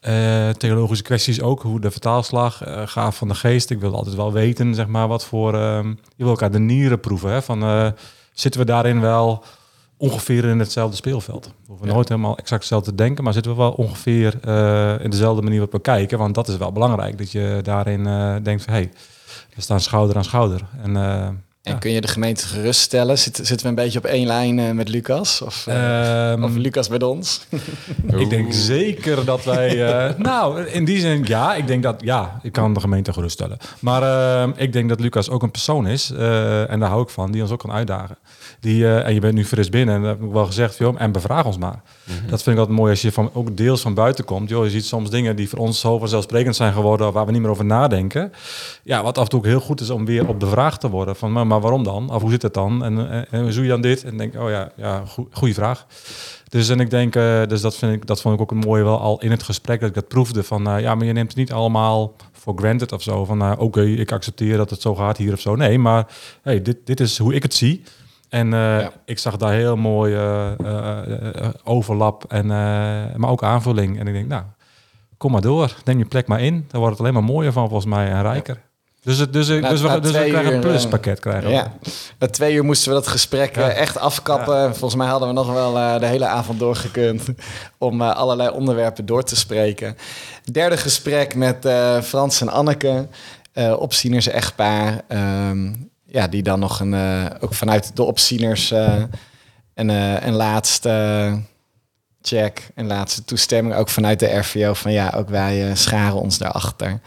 [0.01, 3.69] eh, theologische kwesties ook, hoe de vertaalslag eh, gaat van de geest.
[3.69, 5.53] Ik wil altijd wel weten, zeg maar, wat voor...
[5.53, 7.41] ehm, je wil elkaar de nieren proeven, hè?
[7.41, 7.87] Van, eh,
[8.33, 9.43] zitten we daarin wel
[9.97, 11.45] ongeveer in hetzelfde speelveld?
[11.45, 15.09] We hoeven nooit helemaal exact hetzelfde te denken, maar zitten we wel ongeveer eh, in
[15.09, 16.17] dezelfde manier op bekijken?
[16.17, 18.91] Want dat is wel belangrijk, dat je daarin eh, denkt van, hey,
[19.55, 20.61] we staan schouder aan schouder.
[20.81, 21.29] En, eh,
[21.63, 21.77] En ja.
[21.79, 23.17] kun je de gemeente geruststellen?
[23.17, 25.41] Zit, zitten we een beetje op één lijn eh, met Lucas?
[25.41, 27.45] Of, eh, Ehm, of Lucas met ons?
[28.17, 29.85] Ik denk zeker dat wij.
[30.09, 31.55] eh, nou, in die zin ja.
[31.55, 33.57] Ik denk dat ja, ik kan de gemeente geruststellen.
[33.79, 36.11] Maar eh, ik denk dat Lucas ook een persoon is.
[36.11, 38.17] eh, en daar hou ik van, die ons ook kan uitdagen.
[38.59, 39.95] Die, eh, en je bent nu fris binnen.
[39.95, 41.81] En dat heb ik wel gezegd, joh, en bevraag ons maar.
[42.29, 44.49] Dat vind ik altijd mooi als je van, ook deels van buiten komt.
[44.49, 47.41] Joh, je ziet soms dingen die voor ons zo vanzelfsprekend zijn geworden, waar we niet
[47.41, 48.31] meer over nadenken.
[48.83, 50.89] Ja, wat af en toe ook heel goed is om weer op de vraag te
[50.89, 51.15] worden.
[51.15, 52.13] Van, maar, maar waarom dan?
[52.13, 52.83] Of hoe zit het dan?
[52.83, 54.03] En, en, en hoe doe je dan dit?
[54.03, 55.85] En denk, oh ja, ja goede vraag.
[56.49, 58.83] Dus en ik denk, uh, dus dat, vind ik, dat vond ik ook een mooie
[58.83, 61.27] wel al in het gesprek dat ik dat proefde van, uh, ja, maar je neemt
[61.27, 63.25] het niet allemaal voor granted of zo.
[63.25, 65.55] Van, uh, oké, ik accepteer dat het zo gaat hier of zo.
[65.55, 66.07] Nee, maar
[66.41, 67.83] hey, dit, dit is hoe ik het zie.
[68.29, 68.91] En ja.
[69.05, 70.17] ik zag daar heel mooi
[71.63, 72.47] overlap en
[73.15, 73.99] maar ook aanvulling.
[73.99, 74.43] En ik denk, nou,
[75.17, 76.65] kom maar door, neem je plek maar in.
[76.67, 78.61] Dan wordt het alleen maar mooier van volgens mij en rijker.
[79.03, 81.19] Dus, het, dus, na, dus, we, dus we krijgen een pluspakket.
[81.19, 81.53] Krijgen we.
[81.53, 81.73] ja.
[82.19, 83.69] Na twee uur moesten we dat gesprek ja.
[83.69, 84.57] echt afkappen.
[84.57, 84.67] Ja.
[84.67, 87.23] Volgens mij hadden we nog wel uh, de hele avond doorgekund
[87.77, 89.97] om uh, allerlei onderwerpen door te spreken.
[90.51, 93.07] Derde gesprek met uh, Frans en Anneke,
[93.77, 95.01] opzieners echtpaar.
[95.49, 96.95] Um, ja, die dan nog een,
[97.39, 98.71] ook vanuit de opzieners
[99.73, 99.89] een,
[100.27, 101.39] een laatste
[102.21, 103.75] check, een laatste toestemming.
[103.75, 106.99] Ook vanuit de RVO van ja, ook wij scharen ons daarachter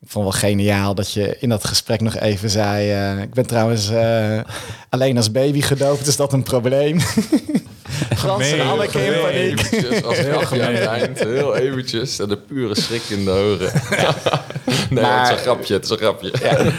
[0.00, 3.14] ik vond wel geniaal dat je in dat gesprek nog even zei...
[3.14, 4.40] Uh, ik ben trouwens uh,
[4.90, 7.00] alleen als baby gedoopt, is dat een probleem?
[8.16, 9.60] Frans en Anneke in paniek.
[9.60, 12.18] Eventjes, als heel gemeen eind, heel eventjes.
[12.18, 13.96] En de pure schrik in de ogen.
[13.96, 14.14] Ja.
[14.90, 16.32] nee, maar, het is een grapje, het is een grapje.
[16.42, 16.72] Ja.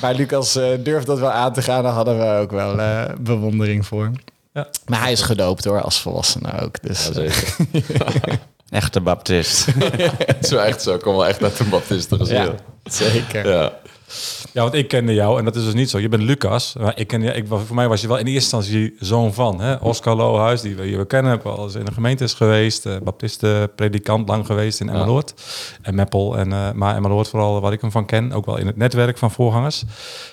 [0.00, 2.76] Maar Lucas uh, durft dat wel aan te gaan, daar hadden we ook wel
[3.20, 4.10] bewondering voor.
[4.52, 4.68] Ja.
[4.86, 6.82] Maar hij is gedoopt hoor, als volwassene ook.
[6.82, 8.38] Dus, ja, zeker.
[8.72, 9.68] Echte baptist.
[10.48, 10.94] zo echt zo.
[10.94, 12.54] Ik kom wel echt uit een baptist Ja,
[12.84, 13.48] zeker.
[13.48, 13.72] Ja.
[14.52, 15.98] Ja, want ik kende jou en dat is dus niet zo.
[15.98, 16.74] Je bent Lucas.
[16.80, 19.60] Maar ik ken, ik, voor mij was je wel in eerste instantie zoon van.
[19.60, 19.74] Hè?
[19.74, 21.30] Oscar Lohuis, die we, we kennen.
[21.30, 22.86] Heb al eens in de gemeente is geweest.
[22.86, 25.32] Uh, predikant lang geweest in Emmeloord.
[25.36, 25.42] Ja.
[25.82, 26.38] En Meppel.
[26.38, 28.32] En, uh, maar Emmeloord vooral wat ik hem van ken.
[28.32, 29.84] Ook wel in het netwerk van voorgangers.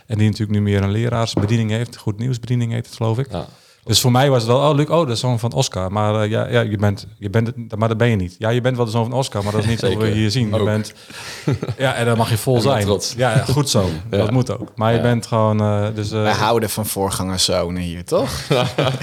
[0.06, 1.97] En die natuurlijk nu meer een leraarsbediening heeft.
[1.97, 3.32] Goed nieuwsbediening heet het, geloof ik.
[3.32, 3.45] Ja.
[3.84, 5.92] Dus voor mij was het wel, oh Luc, oh, de zoon van Oscar.
[5.92, 8.36] Maar uh, ja, ja, je bent, je bent, maar dat ben je niet.
[8.39, 10.32] Ja, je bent wel de zoon van Oscar, maar dat is niet wat we hier
[10.32, 10.54] zien.
[10.56, 10.94] Je bent,
[11.78, 12.86] ja, en dan mag je vol zijn.
[12.86, 13.13] Trots.
[13.18, 13.86] Ja, goed zo.
[14.10, 14.18] Ja.
[14.18, 14.72] Dat moet ook.
[14.76, 16.12] Maar je bent gewoon, uh, dus.
[16.12, 18.48] Uh, Wij houden van voorgangerszonen hier, toch?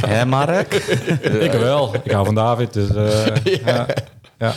[0.06, 0.74] Hè, Mark?
[1.22, 1.94] ik wel.
[2.02, 2.88] Ik hou van David, dus
[3.64, 3.86] ja.
[4.38, 4.52] ja.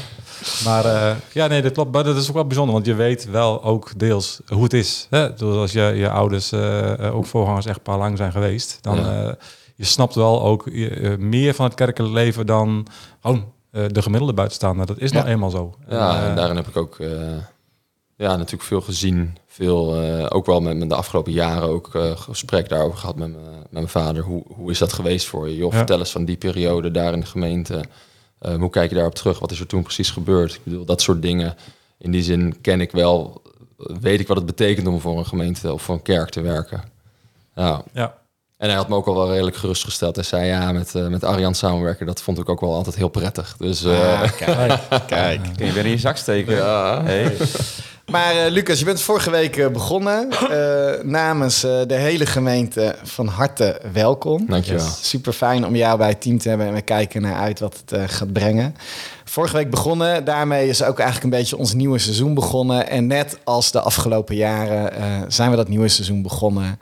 [0.63, 1.91] Maar uh, ja, nee, dat klopt.
[1.91, 5.07] Maar dat is ook wel bijzonder, want je weet wel ook deels hoe het is.
[5.09, 5.33] Hè?
[5.33, 8.95] Dus als je, je ouders uh, ook voorgangers echt een paar lang zijn geweest, dan
[8.95, 9.37] ja
[9.79, 12.87] je snapt wel ook uh, meer van het kerkelijk leven dan
[13.21, 14.85] gewoon uh, de gemiddelde buitenstaander.
[14.85, 15.17] Dat is ja.
[15.17, 15.75] nou eenmaal zo.
[15.89, 16.97] Ja, en, uh, daarin heb ik ook
[18.15, 19.37] ja, natuurlijk veel gezien.
[19.47, 19.97] Veel,
[20.29, 24.23] ook wel met, met de afgelopen jaren ook gesprek daarover gehad met, met mijn vader.
[24.23, 25.55] Hoe, hoe is dat geweest voor je?
[25.55, 25.77] Joh, ja.
[25.77, 27.83] vertel eens van die periode daar in de gemeente.
[28.39, 29.39] hoe kijk je daarop terug?
[29.39, 30.53] Wat is er toen precies gebeurd?
[30.53, 31.55] Ik bedoel, dat soort dingen.
[31.97, 33.41] In die zin ken ik wel,
[33.77, 36.83] weet ik wat het betekent om voor een gemeente of voor een kerk te werken.
[37.55, 37.83] Ja.
[37.93, 38.17] ja.
[38.59, 40.15] En hij had me ook al wel redelijk gerustgesteld.
[40.15, 43.09] Hij zei ja, met, uh, met Arjan samenwerken, dat vond ik ook wel altijd heel
[43.09, 43.55] prettig.
[43.57, 45.41] Dus uh, ah, kijk, kijk.
[45.55, 46.55] Kun je weer in je zak steken.
[46.55, 47.03] Ja.
[47.03, 47.37] Hey.
[48.11, 50.29] Maar uh, Lucas, je bent vorige week begonnen.
[51.03, 54.45] namens de hele gemeente van harte welkom.
[54.47, 54.87] Dankjewel.
[55.01, 57.83] Super fijn om jou bij het team te hebben en we kijken naar uit wat
[57.85, 58.75] het gaat brengen.
[59.23, 62.89] Vorige week begonnen, daarmee is ook eigenlijk een beetje ons nieuwe seizoen begonnen.
[62.89, 64.91] En net als de afgelopen jaren
[65.31, 66.79] zijn we dat nieuwe seizoen begonnen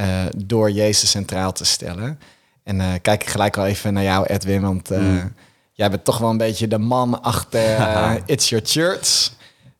[0.00, 2.18] uh, door Jezus centraal te stellen.
[2.62, 5.32] En uh, kijk ik gelijk al even naar jou, Edwin, want uh, mm.
[5.72, 7.78] jij bent toch wel een beetje de man achter
[8.26, 9.30] It's Your Church.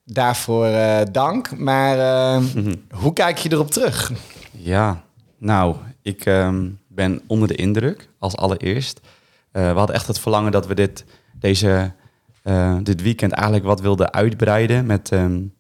[0.05, 0.68] Daarvoor
[1.12, 1.59] dank.
[1.59, 1.97] Maar
[2.40, 2.83] mm-hmm.
[2.90, 4.12] hoe kijk je erop terug?
[4.51, 5.03] Ja,
[5.38, 9.01] nou, ik um, ben onder de indruk als allereerst.
[9.53, 11.92] we hadden echt het verlangen dat we dit, deze,
[12.83, 15.55] dit weekend eigenlijk wat wilden uitbreiden met, um,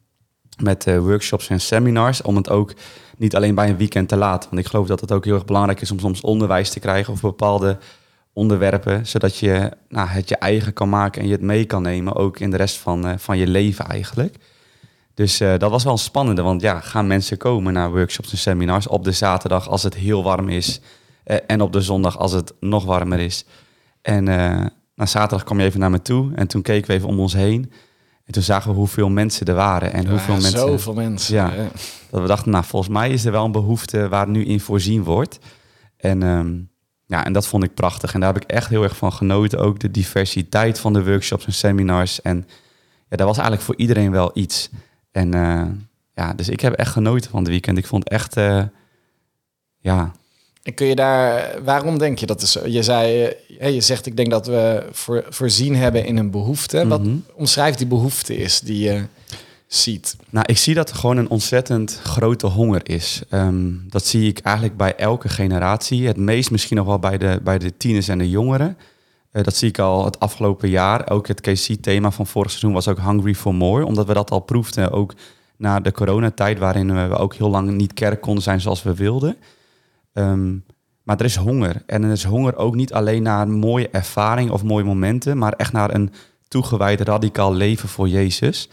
[0.62, 2.22] met workshops en seminars.
[2.22, 2.72] Om het ook
[3.18, 4.44] niet alleen bij een weekend te laat.
[4.50, 7.12] Want ik geloof dat het ook heel erg belangrijk is om soms onderwijs te krijgen
[7.12, 7.78] over bepaalde
[8.32, 12.14] onderwerpen, zodat je nou, het je eigen kan maken en je het mee kan nemen,
[12.14, 14.36] ook in de rest van, uh, van je leven eigenlijk.
[15.14, 18.38] Dus uh, dat was wel een spannende, want ja, gaan mensen komen naar workshops en
[18.38, 20.80] seminars op de zaterdag als het heel warm is
[21.46, 23.44] en op de zondag als het nog warmer is.
[24.02, 24.24] En
[24.94, 27.32] na zaterdag kwam je even naar me toe en toen keken we even om ons
[27.32, 27.72] heen.
[28.28, 29.92] En toen zagen we hoeveel mensen er waren.
[29.92, 30.58] En hoeveel ja, mensen.
[30.58, 31.34] Zoveel mensen.
[31.34, 31.52] Ja,
[32.10, 35.02] Dat we dachten, nou, volgens mij is er wel een behoefte waar nu in voorzien
[35.04, 35.38] wordt.
[35.96, 36.70] En, um,
[37.06, 38.14] ja, en dat vond ik prachtig.
[38.14, 39.58] En daar heb ik echt heel erg van genoten.
[39.58, 42.22] Ook de diversiteit van de workshops en seminars.
[42.22, 42.46] En
[43.08, 44.70] ja, daar was eigenlijk voor iedereen wel iets.
[45.10, 45.66] En uh,
[46.14, 47.78] ja, dus ik heb echt genoten van het weekend.
[47.78, 48.62] Ik vond echt, uh,
[49.78, 50.12] ja,
[50.68, 52.58] en kun je daar, waarom denk je dat is?
[52.66, 56.86] Je zei, je zegt, ik denk dat we voor, voorzien hebben in een behoefte.
[56.88, 57.16] Wat Mhm.
[57.34, 59.02] omschrijft die behoefte is die je
[59.66, 60.16] ziet?
[60.30, 63.22] Nou, ik zie dat er gewoon een ontzettend grote honger is.
[63.30, 66.06] Ehm, dat zie ik eigenlijk bij elke generatie.
[66.06, 68.76] Het meest misschien nog wel bij de, bij de tieners en de jongeren.
[69.30, 71.10] Eh, dat zie ik al het afgelopen jaar.
[71.10, 73.84] Ook het KC-thema van vorig seizoen was ook Hungry for More.
[73.84, 75.14] Omdat we dat al proefden, ook
[75.56, 79.36] na de coronatijd, waarin we ook heel lang niet kerk konden zijn zoals we wilden.
[80.12, 80.56] Ehm,
[81.02, 81.82] maar er is honger.
[81.86, 85.72] En er is honger ook niet alleen naar mooie ervaring of mooie momenten, maar echt
[85.72, 86.12] naar een
[86.48, 88.68] toegewijd radicaal leven voor Jezus.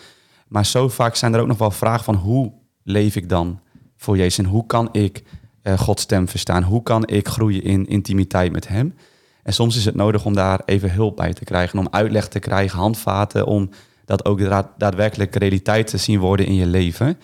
[0.48, 2.52] Maar zo vaak zijn er ook nog wel vragen van hoe
[2.84, 3.60] leef ik dan
[3.98, 5.24] voor Jezus en hoe kan ik
[5.64, 6.64] uh, Gods stem verstaan?
[6.64, 8.96] Hoe kan ik groeien in intimiteit met Hem?
[9.44, 12.40] En soms is het nodig om daar even hulp bij te krijgen, om uitleg te
[12.40, 13.70] krijgen, handvaten, om
[14.06, 14.40] dat ook
[14.78, 17.18] daadwerkelijk realiteit te zien worden in je leven.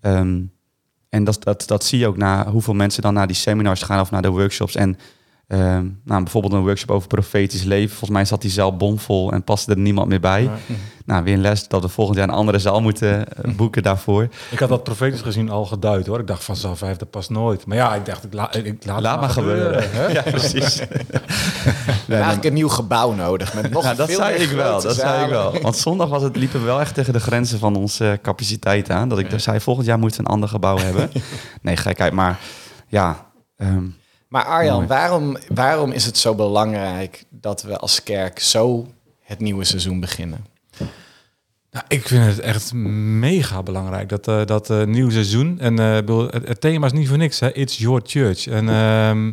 [0.00, 0.42] Ehm,
[1.14, 4.00] en dat, dat, dat zie je ook na hoeveel mensen dan naar die seminars gaan
[4.00, 4.74] of naar de workshops.
[4.74, 4.98] En
[5.46, 7.88] Ehm, nou, bijvoorbeeld een workshop over profetisch leven.
[7.88, 10.50] Volgens mij zat die zaal bomvol en paste er niemand meer bij.
[11.04, 14.28] Nou, weer een les dat we volgend jaar een andere zaal moeten eh, boeken daarvoor.
[14.50, 16.18] Ik had dat profetisch gezien al geduid hoor.
[16.18, 17.66] Ik dacht van zaal vijf, dat past nooit.
[17.66, 19.82] Maar ja, ik dacht, ik, la, ik laat, laat maar gebeuren.
[19.82, 20.78] gebeuren ja, precies.
[22.08, 23.54] nee, eigenlijk een nieuw gebouw nodig.
[23.54, 24.80] Met nog ja, dat zei ik wel.
[24.80, 25.60] Dat zei ik wel.
[25.60, 29.08] Want zondag was het, liepen we wel echt tegen de grenzen van onze capaciteit aan.
[29.08, 29.38] Dat ik ja.
[29.38, 31.10] zei, volgend jaar moeten we een ander gebouw hebben.
[31.62, 32.12] Nee, gekheid.
[32.12, 32.38] Maar
[32.88, 33.32] ja...
[33.56, 34.02] Um,
[34.34, 38.86] maar Arjan, waarom, waarom is het zo belangrijk dat we als kerk zo
[39.20, 40.46] het nieuwe seizoen beginnen?
[41.70, 45.94] Nou, ik vind het echt mega belangrijk dat uh, dat uh, nieuw seizoen en uh,
[46.30, 47.52] het, het, thema is niet voor niks, hè?
[47.52, 48.46] It's your church.
[48.46, 49.32] En uh,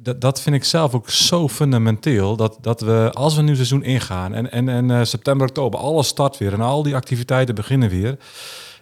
[0.00, 3.54] dat, dat vind ik zelf ook zo fundamenteel dat, dat we als we een nieuw
[3.54, 7.88] seizoen ingaan en, en, en september, oktober, alles start weer en al die activiteiten beginnen
[7.88, 8.18] weer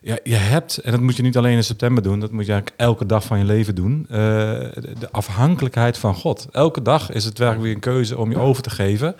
[0.06, 2.52] ja, je hebt, en dat moet je niet alleen in september doen, dat moet je
[2.52, 6.46] eigenlijk elke dag van je leven doen, uh, de, afhankelijkheid van God.
[6.50, 9.16] Elke dag is het werkelijk weer een keuze om je over te geven.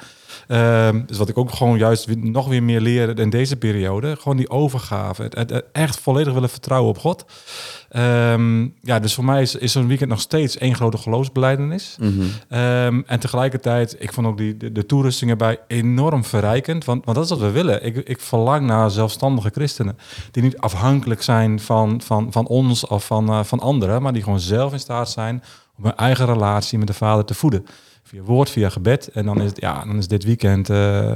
[0.49, 4.37] Uh, dus wat ik ook gewoon juist nog weer meer leer in deze periode, gewoon
[4.37, 5.23] die overgave.
[5.23, 7.25] Het, het echt volledig willen vertrouwen op God.
[7.97, 11.97] Um, ja, dus voor mij is, is zo'n weekend nog steeds één grote geloofsbeleidenis.
[12.01, 16.85] Mm um, en tegelijkertijd, ik vond ook die, de, de toerustingen bij enorm verrijkend.
[16.85, 17.85] Want, want dat is wat we willen.
[17.85, 19.99] Ik, ik verlang naar zelfstandige christenen.
[20.31, 24.03] Die niet afhankelijk zijn van, van, van ons of van, uh, van anderen.
[24.03, 25.43] Maar die gewoon zelf in staat zijn
[25.79, 27.67] om hun eigen relatie met de Vader te voeden.
[28.07, 29.09] Via woord, via gebed.
[29.09, 30.71] En dan is, het, ja, dan is dit weekend...
[30.71, 31.15] Uh,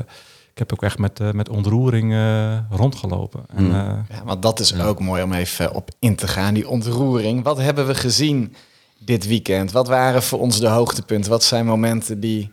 [0.50, 3.44] ik heb ook echt met, uh, met ontroering uh, rondgelopen.
[3.48, 3.72] En, uh,
[4.08, 4.84] ja, want dat is ja.
[4.84, 7.42] ook mooi om even op in te gaan, die ontroering.
[7.42, 8.54] Wat hebben we gezien
[8.98, 9.72] dit weekend?
[9.72, 11.30] Wat waren voor ons de hoogtepunten?
[11.30, 12.50] Wat zijn momenten die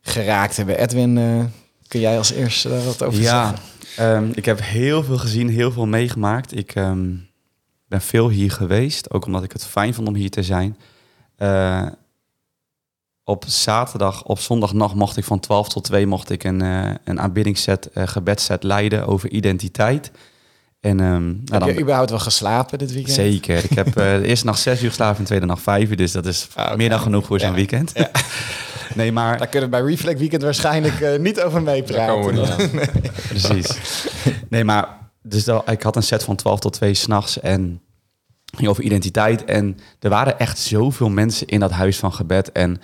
[0.00, 0.78] geraakt hebben?
[0.78, 1.14] Edwin,
[1.88, 3.54] kun jij als eerste daar wat over ja,
[3.96, 4.22] zeggen?
[4.24, 6.56] Um, ik heb heel veel gezien, heel veel meegemaakt.
[6.56, 7.28] Ik um,
[7.86, 10.76] ben veel hier geweest, ook omdat ik het fijn vond om hier te zijn
[13.28, 17.20] op zaterdag, op zondagnacht mocht ik van 12 tot 2 mocht ik een, uh, een
[17.20, 20.10] aanbiddingsset, uh, gebedset leiden over identiteit.
[20.80, 23.14] En, um, heb nou, dan, je überhaupt wel geslapen dit weekend?
[23.14, 23.64] Zeker.
[23.64, 25.96] Ik heb uh, de eerste nacht 6 uur geslapen en de tweede nacht 5 uur.
[25.96, 26.76] Dus dat is ah, okay.
[26.76, 27.54] meer dan genoeg voor zo'n ja.
[27.54, 27.90] weekend.
[27.94, 28.10] Ja.
[28.94, 29.38] nee, maar...
[29.38, 32.34] Daar kunnen we bij Reflect Weekend waarschijnlijk uh, niet over meepraten.
[32.72, 32.86] nee.
[33.28, 33.78] Precies.
[34.48, 34.88] Nee, maar
[35.22, 37.80] dus dat, ik had een set van 12 tot 2 s'nachts en
[38.56, 39.44] ging over identiteit.
[39.44, 42.52] En er waren echt zoveel mensen in dat huis van gebed.
[42.52, 42.80] En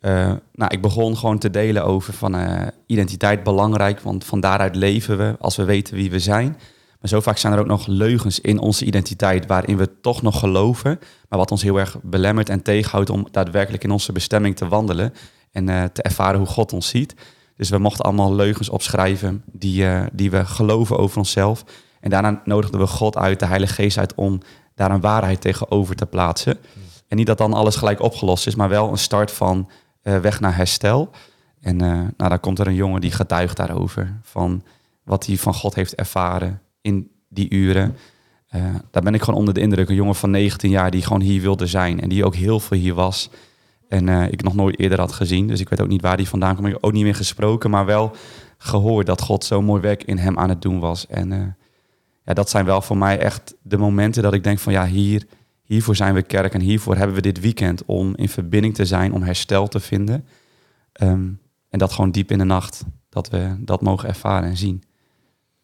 [0.00, 4.74] uh, nou, ik begon gewoon te delen over van uh, identiteit belangrijk, want van daaruit
[4.74, 6.56] leven we als we weten wie we zijn.
[7.00, 10.38] Maar zo vaak zijn er ook nog leugens in onze identiteit waarin we toch nog
[10.38, 14.68] geloven, maar wat ons heel erg belemmert en tegenhoudt om daadwerkelijk in onze bestemming te
[14.68, 15.14] wandelen
[15.52, 17.14] en uh, te ervaren hoe God ons ziet.
[17.56, 21.64] Dus we mochten allemaal leugens opschrijven die, die we geloven over onszelf.
[22.00, 24.40] En daarna nodigden we God uit, de Heilige Geest uit, om
[24.74, 26.58] daar een waarheid tegenover te plaatsen.
[27.08, 29.68] En niet dat dan alles gelijk opgelost is, maar wel een start van
[30.02, 31.10] weg naar herstel.
[31.60, 34.18] En uh, nou, dan komt er een jongen die getuigt daarover.
[34.22, 34.62] Van
[35.02, 37.96] wat hij van God heeft ervaren in die uren.
[38.54, 39.88] Uh, daar ben ik gewoon onder de indruk.
[39.88, 42.00] Een jongen van 19 jaar die gewoon hier wilde zijn.
[42.00, 43.30] En die ook heel veel hier was.
[43.88, 45.46] En ik nog nooit eerder had gezien.
[45.46, 46.66] Dus ik weet ook niet waar die vandaan kwam.
[46.66, 47.70] Ik heb ook niet meer gesproken.
[47.70, 48.16] Maar wel
[48.58, 51.06] gehoord dat God zo'n mooi werk in hem aan het doen was.
[51.06, 51.56] En
[52.24, 55.26] ja, dat zijn wel voor mij echt de momenten dat ik denk van ja, hier
[55.68, 59.12] Hiervoor zijn we kerk en hiervoor hebben we dit weekend om in verbinding te zijn,
[59.12, 60.26] om herstel te vinden.
[61.02, 64.82] Um, en dat gewoon diep in de nacht, dat we dat mogen ervaren en zien.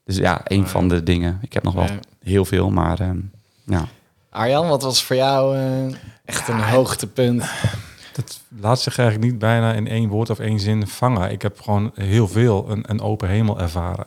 [0.05, 1.39] Dus ja, een van de dingen.
[1.43, 1.89] Ik heb nog wel
[2.23, 3.31] heel veel, maar um,
[3.65, 3.89] ja.
[4.31, 7.45] Arjan, wat was voor jou uh, echt een hoogtepunt?
[8.13, 11.31] Dat laat zich eigenlijk niet bijna in één woord of één zin vangen.
[11.31, 14.07] Ik heb gewoon heel veel een, een open hemel ervaren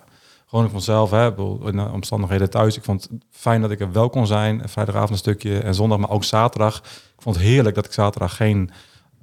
[0.50, 1.28] gewoon ik vanzelf, hè,
[1.66, 2.78] in de omstandigheden thuis.
[2.78, 4.62] Ik vond het fijn dat ik er wel kon zijn.
[4.66, 6.78] Vrijdagavond een stukje en zondag, maar ook zaterdag.
[7.16, 8.70] Ik vond het heerlijk dat ik zaterdag geen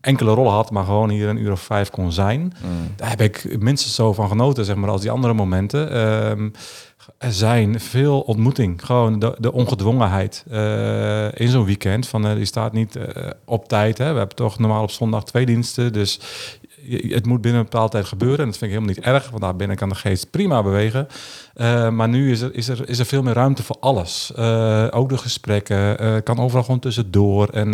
[0.01, 2.41] enkele rollen had, maar gewoon hier een uur of vijf kon zijn.
[2.41, 2.93] Mm.
[2.97, 6.07] Daar heb ik minstens zo van genoten, zeg maar, als die andere momenten.
[6.31, 6.53] Um,
[7.19, 12.09] er zijn veel ontmoeting, gewoon de, de ongedwongenheid uh, in zo'n weekend.
[12.09, 13.05] Van, uh, die staat niet uh,
[13.45, 13.99] op tijd.
[13.99, 14.13] Hè.
[14.13, 16.21] We hebben toch normaal op zondag twee diensten, dus
[16.89, 18.39] het moet binnen een bepaalde tijd gebeuren.
[18.39, 21.09] En dat vind ik helemaal niet erg, want daar binnen kan de geest prima bewegen.
[21.55, 24.33] Eh, maar nu is er, is, er, is er veel meer ruimte voor alles.
[24.37, 27.49] Eh, ook de gesprekken, eh, kan overal gewoon tussendoor.
[27.49, 27.71] En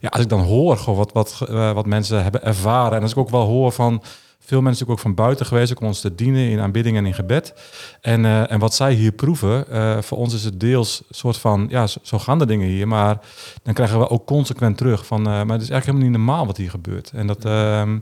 [0.00, 1.38] ja, als ik dan hoor wat, wat,
[1.74, 2.96] wat mensen hebben ervaren...
[2.96, 4.02] en als ik ook wel hoor van
[4.48, 5.72] veel mensen natuurlijk ook van buiten geweest...
[5.72, 7.54] ook om ons te dienen in aanbidding en in gebed.
[8.00, 11.36] En, eh, en wat zij hier proeven, eh, voor ons is het deels een soort
[11.36, 11.66] van...
[11.70, 13.20] ja, zo, zo gaan de dingen hier, maar
[13.62, 15.06] dan krijgen we ook consequent terug...
[15.06, 17.10] van, eh, maar het is eigenlijk helemaal niet normaal wat hier gebeurt.
[17.14, 17.44] En dat...
[17.44, 17.98] ehm,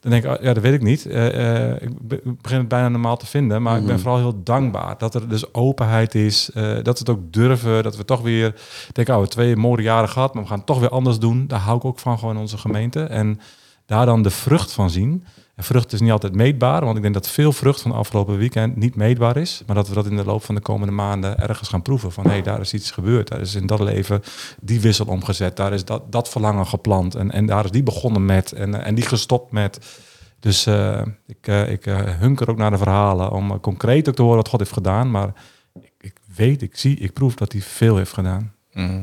[0.00, 1.04] dan denk ik, oh, ja, dat weet ik niet.
[1.04, 4.98] Ik be- ik begin het bijna normaal te vinden, maar ik ben vooral heel dankbaar
[4.98, 8.54] dat er dus openheid is, dat we het ook durven, dat we toch weer
[8.92, 11.46] denken, oh, we twee mooie jaren gehad, maar we gaan het toch weer anders doen.
[11.46, 13.02] Daar hou ik ook van, gewoon in onze gemeente.
[13.02, 13.40] En
[13.86, 15.24] daar dan de vrucht van zien.
[15.60, 18.76] En vrucht is niet altijd meetbaar, want ik denk dat veel vrucht van afgelopen weekend
[18.76, 21.68] niet meetbaar is, maar dat we dat in de loop van de komende maanden ergens
[21.68, 22.12] gaan proeven.
[22.12, 24.22] Van hé, hey, daar is iets gebeurd, daar is in dat leven
[24.60, 28.24] die wissel omgezet, daar is dat, dat verlangen geplant en, en daar is die begonnen
[28.24, 30.00] met en, en die gestopt met.
[30.38, 34.22] Dus eh, ik, eh, ik eh, hunker ook naar de verhalen om concreet ook te
[34.22, 35.32] horen wat God heeft gedaan, maar
[35.80, 38.52] ik, ik weet, ik zie, ik proef dat hij veel heeft gedaan.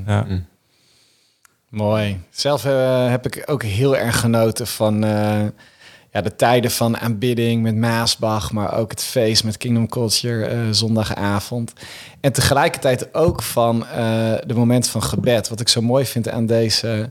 [0.06, 0.28] Ja.
[1.70, 2.20] Mooi.
[2.30, 2.64] Zelf
[3.10, 5.46] heb ik ook heel erg genoten van eh,
[6.22, 11.74] de tijden van aanbidding met Maasbach, maar ook het feest met Kingdom Culture eh, zondagavond.
[12.22, 15.50] En tegelijkertijd ook van eh, de moment van gebed.
[15.50, 17.10] Wat ik zo mooi vind aan deze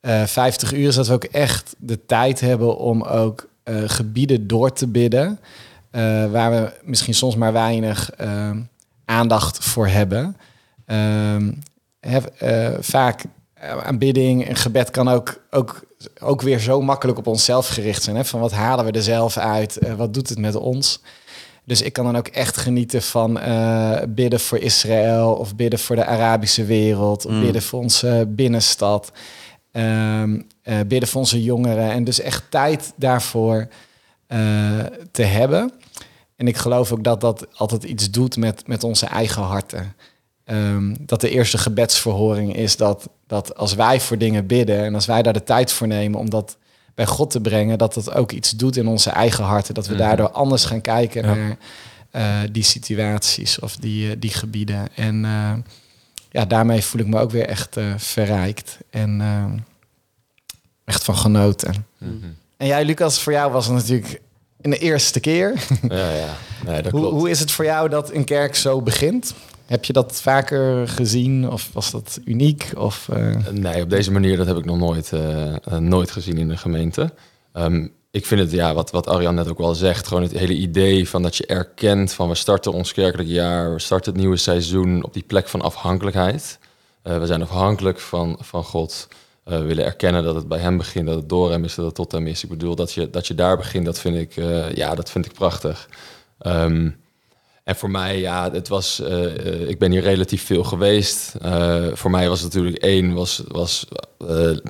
[0.00, 3.48] eh 50 uur is dat we ook echt de tijd hebben om ook
[3.86, 5.38] gebieden door te bidden.
[6.30, 8.10] waar we misschien soms maar weinig
[9.04, 10.36] aandacht voor hebben.
[10.86, 11.52] Ehm,
[12.00, 12.28] hef-
[12.80, 13.24] vaak
[13.60, 15.80] aanbidding en gebed kan ook, ook,
[16.20, 18.16] ook weer zo makkelijk op onszelf gericht zijn.
[18.16, 18.24] Hè?
[18.24, 19.76] Van wat halen we er zelf uit?
[19.78, 21.00] Eh, wat doet het met ons?
[21.64, 25.96] Dus ik kan dan ook echt genieten van eh, bidden voor Israël of bidden voor
[25.96, 27.40] de Arabische wereld, of Mm.
[27.40, 29.12] bidden voor onze binnenstad,
[29.72, 31.90] ehm, eh, bidden voor onze jongeren.
[31.90, 33.68] En dus echt tijd daarvoor
[34.26, 34.38] eh,
[35.10, 35.72] te hebben.
[36.36, 39.94] En ik geloof ook dat dat altijd iets doet met, met onze eigen harten.
[40.50, 45.06] Ehm, dat de eerste gebedsverhoring is dat, dat als wij voor dingen bidden en als
[45.06, 46.56] wij daar de tijd voor nemen om dat
[46.94, 49.74] bij God te brengen, dat dat ook iets doet in onze eigen harten.
[49.74, 50.02] Dat we Mhm.
[50.02, 51.34] daardoor anders gaan kijken Ja.
[51.34, 51.56] naar
[52.10, 54.88] eh, die situaties of die, eh, die gebieden.
[54.94, 55.52] En eh,
[56.30, 59.20] ja, daarmee voel ik me ook weer echt verrijkt en
[60.84, 61.86] echt van genoten.
[61.98, 62.12] Mhm.
[62.56, 64.20] En jij, Lucas, voor jou was het natuurlijk
[64.60, 65.54] een eerste keer.
[65.88, 66.36] Ja, ja.
[66.66, 67.16] Nee, dat Hoe, klopt.
[67.16, 69.34] hoe is het voor jou dat een kerk zo begint?
[69.70, 72.72] Heb je dat vaker gezien of was dat uniek?
[72.76, 76.38] Of, eh, Nee, op deze manier dat heb ik nog nooit, eh, eh, nooit gezien
[76.38, 77.12] in de gemeente.
[77.52, 80.54] Ehm, ik vind het, ja, wat, wat Arjan net ook wel zegt, gewoon het hele
[80.54, 84.36] idee van dat je erkent van we starten ons kerkelijk jaar, we starten het nieuwe
[84.36, 86.58] seizoen op die plek van afhankelijkheid.
[87.02, 89.08] We zijn afhankelijk van, van God.
[89.50, 91.84] Eh, we willen erkennen dat het bij hem begint, dat het door hem is, dat
[91.84, 92.42] het tot hem is.
[92.42, 95.26] Ik bedoel, dat je, dat je daar begint, dat vind ik, eh, ja, dat vind
[95.26, 95.88] ik prachtig.
[96.38, 96.90] Ehm,
[97.70, 101.34] en voor mij, ja, het was, eh, eh, ik ben hier relatief veel geweest.
[101.40, 103.86] Eh, voor mij was het natuurlijk één, was, was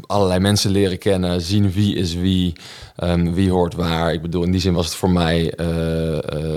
[0.07, 2.53] allerlei mensen leren kennen, zien wie is wie,
[2.97, 4.13] ehm, wie hoort waar.
[4.13, 5.53] Ik bedoel, in die zin was het voor mij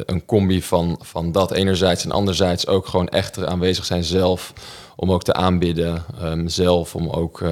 [0.06, 4.54] een combi van, van dat enerzijds en anderzijds ook gewoon echt aanwezig zijn zelf,
[4.96, 7.44] om ook te aanbidden, ehm, zelf, om ook,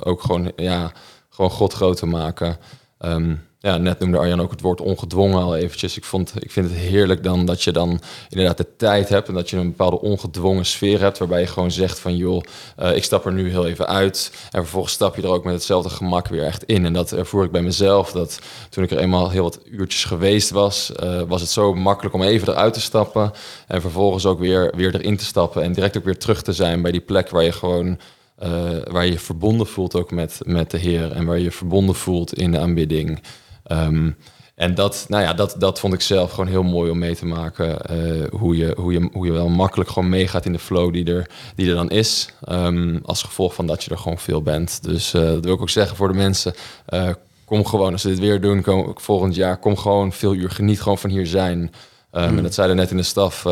[0.00, 0.92] ook gewoon, ja,
[1.30, 2.56] gewoon God groot te maken.
[2.98, 3.34] Ehm,
[3.66, 5.96] ja, net noemde Arjan ook het woord ongedwongen al eventjes.
[5.96, 9.28] Ik, vond, ik vind het heerlijk dan dat je dan inderdaad de tijd hebt...
[9.28, 11.18] en dat je een bepaalde ongedwongen sfeer hebt...
[11.18, 12.42] waarbij je gewoon zegt van joh,
[12.76, 14.30] eh, ik stap er nu heel even uit...
[14.50, 16.84] en vervolgens stap je er ook met hetzelfde gemak weer echt in.
[16.84, 18.38] En dat ervoer ik bij mezelf, dat
[18.70, 20.92] toen ik er eenmaal heel wat uurtjes geweest was...
[20.92, 23.32] eh, was het zo makkelijk om even eruit te stappen...
[23.66, 25.62] en vervolgens ook weer, weer erin te stappen...
[25.62, 27.98] en direct ook weer terug te zijn bij die plek waar je gewoon...
[28.36, 28.48] eh,
[28.90, 32.50] waar je verbonden voelt ook met, met de Heer en waar je verbonden voelt in
[32.50, 33.20] de aanbidding.
[33.66, 34.10] Ehm,
[34.56, 37.26] en dat, nou ja, dat, dat vond ik zelf gewoon heel mooi om mee te
[37.26, 37.80] maken.
[37.86, 41.04] eh, hoe, je, hoe, je, hoe je wel makkelijk gewoon meegaat in de flow die
[41.14, 42.28] er, die er dan is.
[42.44, 44.82] Ehm, als gevolg van dat je er gewoon veel bent.
[44.82, 46.54] Dus eh, dat wil ik ook zeggen voor de mensen.
[46.86, 47.10] eh,
[47.44, 50.50] kom gewoon, als ze dit weer doen, kom, volgend jaar, kom gewoon veel uur.
[50.50, 51.72] Geniet gewoon van hier zijn.
[52.10, 53.44] Ehm, En dat zeiden net in de staf,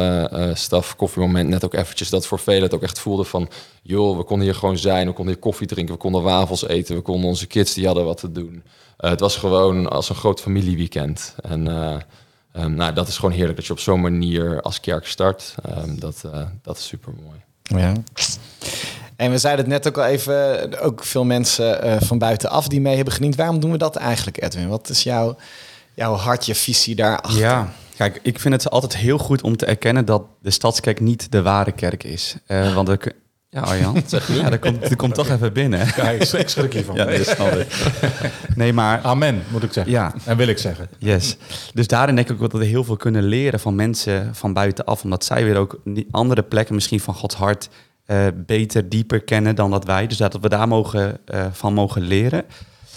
[0.54, 2.10] staf koffiemoment net ook eventjes...
[2.10, 3.48] dat voor velen het ook echt voelde van...
[3.82, 5.94] joh, we konden hier gewoon zijn, we konden hier koffie drinken...
[5.94, 8.62] we konden wafels eten, we konden onze kids, die hadden wat te doen.
[8.96, 11.34] Eh, het was gewoon als een groot familieweekend.
[11.42, 11.96] En eh,
[12.52, 15.54] ehm, nou, dat is gewoon heerlijk dat je op zo'n manier als kerk start.
[15.62, 17.38] Ehm, dat, eh, dat is super mooi.
[17.62, 17.92] Ja.
[19.16, 22.80] En we zeiden het net ook al even, ook veel mensen eh, van buitenaf die
[22.80, 23.36] mee hebben geniet.
[23.36, 24.68] Waarom doen we dat eigenlijk, Edwin?
[24.68, 25.36] Wat is jouw,
[25.94, 27.40] jouw hart, je visie daarachter?
[27.40, 31.32] Ja, kijk, ik vind het altijd heel goed om te erkennen dat de Stadskerk niet
[31.32, 32.36] de ware kerk is.
[32.46, 33.12] Eh, want er,
[33.54, 33.96] Ja, Arjan.
[34.28, 35.92] Ja, dat komt, dat komt toch even binnen.
[35.92, 36.94] Kijk, ik schrik hiervan.
[36.94, 37.66] Ja, dat snap ik.
[38.54, 39.92] Nee, maar Amen, moet ik zeggen.
[39.92, 40.88] ja, En wil ik zeggen.
[40.98, 41.36] Yes.
[41.74, 45.02] Dus daarin denk ik ook dat we heel veel kunnen leren van mensen van buitenaf.
[45.02, 47.68] Omdat zij weer ook die andere plekken misschien van Gods hart
[48.06, 50.06] eh, beter, dieper kennen dan dat wij.
[50.06, 52.44] Dus dat we daar mogen, eh, van mogen leren.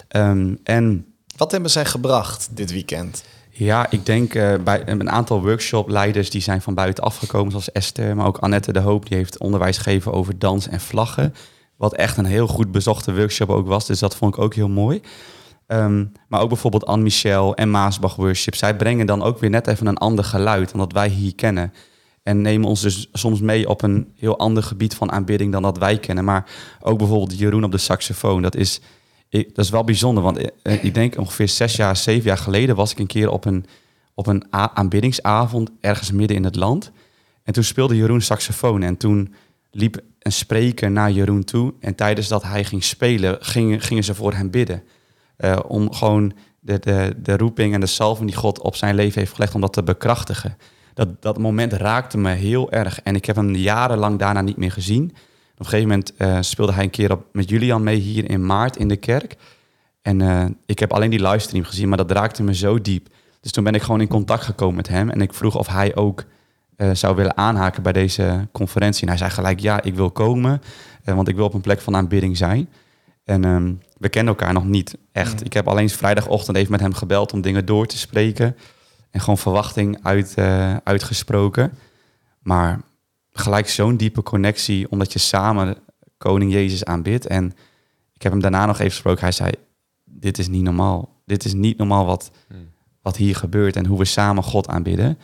[0.07, 1.05] Ehm, en
[1.37, 3.23] Wat hebben zij gebracht dit weekend?
[3.57, 8.15] Ja, ik denk eh, bij een aantal workshopleiders die zijn van buitenaf gekomen, zoals Esther,
[8.15, 11.33] maar ook Annette de Hoop, die heeft onderwijs gegeven over dans en vlaggen.
[11.77, 13.85] Wat echt een heel goed bezochte workshop ook was.
[13.85, 15.01] Dus dat vond ik ook heel mooi.
[15.67, 18.55] Ehm, maar ook bijvoorbeeld Anne Michel en Maasbach Worship.
[18.55, 21.73] Zij brengen dan ook weer net even een ander geluid dan dat wij hier kennen.
[22.23, 25.77] En nemen ons dus soms mee op een heel ander gebied van aanbidding dan dat
[25.77, 26.23] wij kennen.
[26.23, 26.49] Maar
[26.81, 28.41] ook bijvoorbeeld Jeroen op de saxofoon.
[28.41, 28.81] Dat is,
[29.29, 30.23] dat is wel bijzonder.
[30.23, 33.45] Want eh, ik denk ongeveer zes jaar, zeven jaar geleden was ik een keer op
[33.45, 33.65] een,
[34.13, 36.91] op een aanbiddingsavond ergens midden in het land.
[37.43, 38.81] En toen speelde Jeroen saxofoon.
[38.81, 39.33] En toen
[39.71, 41.73] liep een spreker naar Jeroen toe.
[41.79, 44.83] En tijdens dat hij ging spelen, gingen, gingen ze voor hem bidden.
[45.37, 49.19] Eh, om gewoon de, de, de roeping en de salving die God op zijn leven
[49.19, 50.57] heeft gelegd, om dat te bekrachtigen.
[50.93, 53.01] Dat, dat moment raakte me heel erg.
[53.01, 55.15] En ik heb hem jarenlang daarna niet meer gezien.
[55.57, 58.45] Op een gegeven moment eh, speelde hij een keer op, met Julian mee hier in
[58.45, 59.35] maart in de kerk.
[60.01, 63.07] En eh, ik heb alleen die livestream gezien, maar dat raakte me zo diep.
[63.41, 65.09] Dus toen ben ik gewoon in contact gekomen met hem.
[65.09, 66.23] En ik vroeg of hij ook
[66.75, 69.01] eh, zou willen aanhaken bij deze conferentie.
[69.01, 70.61] En hij zei gelijk, ja, ik wil komen.
[71.03, 72.69] want ik wil op een plek van aanbidding zijn.
[73.23, 75.45] En ehm, we kennen elkaar nog niet echt.
[75.45, 78.55] Ik heb alleen vrijdagochtend even met hem gebeld om dingen door te spreken.
[79.11, 80.35] En gewoon verwachting uit,
[80.83, 81.71] uitgesproken.
[82.39, 82.81] Maar
[83.39, 85.77] gelijk zo'n diepe connectie, omdat je samen
[86.17, 87.25] koning Jezus aanbidt.
[87.27, 87.53] En
[88.13, 89.21] ik heb hem daarna nog even gesproken.
[89.21, 89.51] Hij zei,
[90.03, 91.15] dit is niet normaal.
[91.25, 92.31] Dit is niet normaal wat,
[93.01, 95.17] wat hier gebeurt en hoe we samen God aanbidden.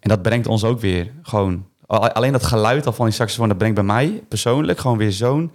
[0.00, 1.66] En dat brengt ons ook weer gewoon...
[1.86, 5.12] al- Alleen dat geluid al van die saxofoon, dat brengt bij mij persoonlijk gewoon weer
[5.12, 5.50] zo'n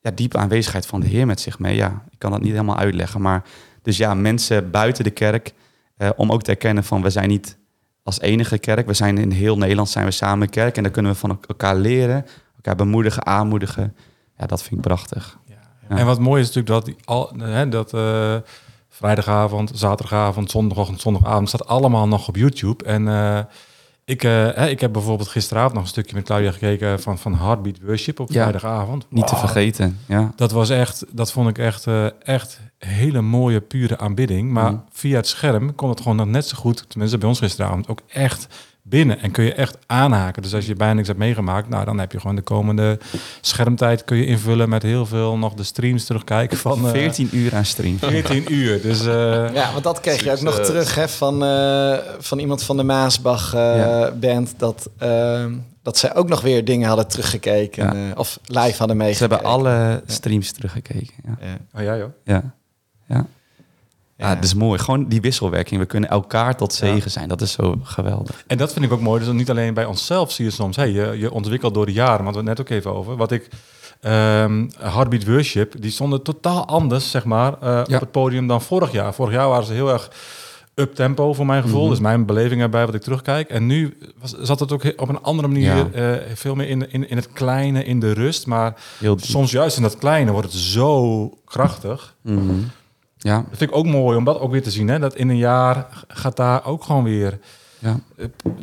[0.00, 1.76] ja, diepe aanwezigheid van de Heer met zich mee.
[1.76, 3.20] Ja, ik kan dat niet helemaal uitleggen.
[3.20, 3.44] Maar
[3.82, 5.54] dus ja, mensen buiten de kerk,
[5.96, 7.56] eh, om ook te erkennen van we zijn niet
[8.06, 8.86] als enige kerk.
[8.86, 11.76] We zijn in heel Nederland zijn we samen kerk en dan kunnen we van elkaar
[11.76, 12.26] leren,
[12.56, 13.96] elkaar bemoedigen, aanmoedigen.
[14.38, 15.38] Ja, dat vind ik prachtig.
[15.44, 15.96] Ja.
[15.96, 18.36] En wat mooi is natuurlijk dat, die al, hè, dat eh,
[18.88, 22.84] vrijdagavond, zaterdagavond, zondagochtend, zondagavond staat allemaal nog op YouTube.
[22.84, 23.38] En eh,
[24.06, 27.78] ik, eh, ik heb bijvoorbeeld gisteravond nog een stukje met Claudia gekeken van, van Heartbeat
[27.82, 28.42] Worship op Ja.
[28.42, 29.06] vrijdagavond.
[29.10, 29.98] Niet te vergeten.
[30.06, 30.32] Ja.
[30.36, 34.50] Dat was echt, dat vond ik echt, eh, echt hele mooie, pure aanbidding.
[34.50, 34.80] Maar Mhm.
[34.90, 38.00] via het scherm kon het gewoon nog net zo goed, tenminste bij ons gisteravond, ook
[38.08, 38.46] echt
[38.88, 39.20] binnen.
[39.20, 40.42] En kun je echt aanhaken.
[40.42, 42.98] Dus als je bijna niks hebt meegemaakt, nou dan heb je gewoon de komende
[43.40, 47.54] schermtijd kun je invullen met heel veel nog de streams terugkijken van eh, 14 uur
[47.54, 47.98] aan stream.
[47.98, 48.82] 14 uur.
[48.82, 52.62] Dus eh, Ja, want dat kreeg je ook nog terug hè, van, eh, van iemand
[52.62, 54.10] van de Maasbach eh, Ja.
[54.12, 54.54] band.
[54.56, 54.88] Dat,
[55.82, 57.84] dat zij ook nog weer dingen hadden teruggekeken.
[57.84, 58.10] Ja.
[58.10, 59.30] eh, of live hadden Ze meegekeken.
[59.36, 61.14] hebben alle streams teruggekeken.
[61.24, 61.36] Ja.
[61.46, 61.56] Ja.
[61.78, 62.08] oh ja joh.
[62.24, 62.54] Ja.
[63.08, 63.26] Ja.
[64.18, 64.34] Ja, Ja.
[64.34, 64.78] het is mooi.
[64.78, 65.80] Gewoon die wisselwerking.
[65.80, 67.08] We kunnen elkaar tot zegen Ja.
[67.08, 67.28] zijn.
[67.28, 68.44] Dat is zo geweldig.
[68.46, 69.24] En dat vind ik ook mooi.
[69.24, 72.24] Dus niet alleen bij onszelf zie je soms, hey, je, je ontwikkelt door de jaren,
[72.24, 73.16] maar we het net ook even over.
[73.16, 73.48] Wat ik,
[74.00, 77.80] ehm Heartbeat Worship, die stonden totaal anders, zeg maar, eh, Ja.
[77.94, 79.14] op het podium dan vorig jaar.
[79.14, 80.10] Vorig jaar waren ze heel erg
[80.74, 81.80] up-tempo voor mijn gevoel.
[81.80, 81.90] Mhm.
[81.90, 83.48] Dus mijn beleving erbij wat ik terugkijk.
[83.50, 85.88] En nu was, zat het ook op een andere manier, Ja.
[85.92, 88.46] eh, veel meer in, in, in het kleine, in de rust.
[88.46, 88.74] Maar
[89.16, 92.14] soms juist in dat kleine wordt het zo krachtig.
[92.22, 92.40] Mhm.
[93.26, 94.88] Ja, Dat vind ik ook mooi om dat ook weer te zien.
[94.88, 94.98] Hè?
[94.98, 97.38] Dat in een jaar gaat daar ook gewoon weer...
[97.78, 98.00] ja,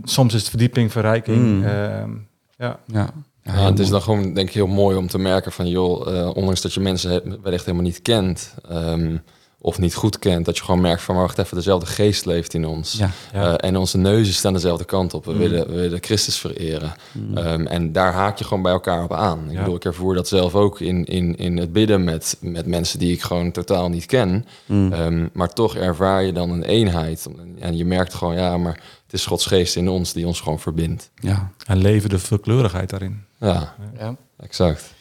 [0.03, 1.38] Soms is het verdieping, verrijking.
[1.38, 1.64] Mm.
[1.64, 2.11] ehm,
[2.57, 2.80] ja.
[2.86, 3.09] ja.
[3.41, 6.36] Ja, het is dan gewoon denk ik heel mooi om te merken van joh, eh,
[6.36, 9.18] ondanks dat je mensen wellicht helemaal niet kent ehm,
[9.66, 12.66] of niet goed kent, dat je gewoon merkt van wacht even, dezelfde geest leeft in
[12.66, 12.93] ons.
[12.93, 13.09] Ja.
[13.34, 13.57] Ja.
[13.57, 15.26] Eh, en onze neuzen staan dezelfde kant op.
[15.26, 15.38] We, Mm.
[15.38, 16.93] willen, we willen Christus vereren.
[17.11, 17.38] Mm.
[17.38, 19.45] Ehm, en daar haak je gewoon bij elkaar op aan.
[19.45, 19.59] Ik Ja.
[19.59, 23.11] bedoel, ik ervoer dat zelf ook in, in, in het bidden met, met mensen die
[23.14, 24.45] ik gewoon totaal niet ken.
[24.66, 24.93] Mm.
[24.93, 27.28] Ehm, maar toch ervaar je dan een eenheid.
[27.59, 30.59] En je merkt gewoon, ja, maar het is Gods geest in ons die ons gewoon
[30.59, 31.09] verbindt.
[31.20, 31.51] ja.
[31.68, 33.24] En leven de veelkleurigheid daarin.
[33.39, 34.16] Ja, Ja.
[34.39, 34.93] exact.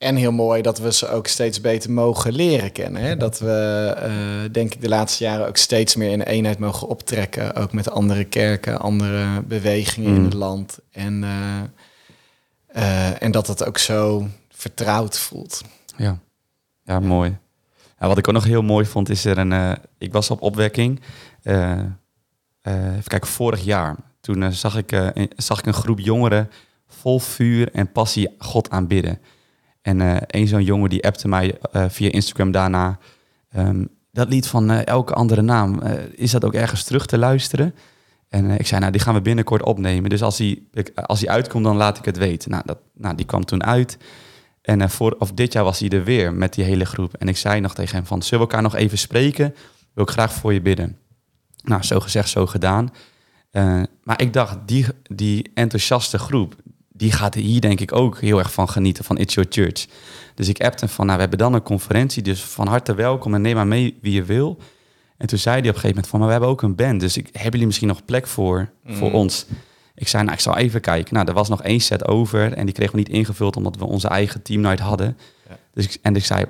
[0.00, 3.02] En heel mooi dat we ze ook steeds beter mogen leren kennen.
[3.02, 3.16] Hè?
[3.16, 7.54] Dat we, eh, denk ik, de laatste jaren ook steeds meer in eenheid mogen optrekken.
[7.54, 10.24] Ook met andere kerken, andere bewegingen in Mm.
[10.24, 10.78] het land.
[10.90, 11.60] En, eh,
[12.66, 15.62] eh, en dat het ook zo vertrouwd voelt.
[15.96, 16.18] Ja,
[16.82, 17.36] ja mooi.
[17.98, 19.78] Ja, wat ik ook nog heel mooi vond, is er een...
[19.98, 21.00] ik was op opwekking,
[21.42, 23.96] even kijken, vorig jaar.
[24.20, 24.96] Toen zag, ik,
[25.36, 26.50] zag ik een groep jongeren
[26.88, 29.18] vol vuur en passie God aanbidden.
[29.82, 32.98] En eh een zo'n jongen die appte mij eh, via Instagram daarna...
[33.50, 35.80] ehm, dat lied van eh, elke andere naam,
[36.14, 37.74] is dat ook ergens terug te luisteren?
[38.28, 40.10] En ik zei, nou, die gaan we binnenkort opnemen.
[40.10, 42.50] Dus als ik- als hij uitkomt, dan laat ik het weten.
[42.50, 43.98] Nou, dat, nou die kwam toen uit.
[44.62, 47.14] En voor, of dit jaar was hij er weer met die hele groep.
[47.14, 49.54] En ik zei nog tegen hem van, zullen we elkaar nog even spreken?
[49.94, 50.96] Wil ik graag voor je bidden.
[51.62, 52.90] Nou, zo gezegd, zo gedaan.
[54.02, 56.54] Maar ik dacht, die, die enthousiaste groep,
[57.00, 59.86] die gaat hier denk ik ook heel erg van genieten, van It's Your Church.
[60.34, 63.34] Dus ik appte hem van, nou, we hebben dan een conferentie, dus van harte welkom
[63.34, 64.58] en neem maar mee wie je wil.
[65.16, 67.00] En toen zei hij op een gegeven moment van, maar we hebben ook een band,
[67.00, 69.46] dus ik, hebben jullie misschien nog plek voor, voor ons?
[69.94, 71.14] Ik zei, nou, ik zal even kijken.
[71.14, 73.84] Nou, er was nog één set over en die kregen we niet ingevuld omdat we
[73.84, 75.16] onze eigen team night hadden.
[75.72, 76.44] Dus ik, en ik zei,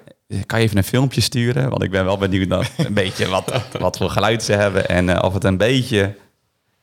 [0.46, 1.70] kan je even een filmpje sturen?
[1.70, 5.08] Want ik ben wel benieuwd naar een beetje wat, wat voor geluid ze hebben en
[5.08, 6.14] eh, of het een beetje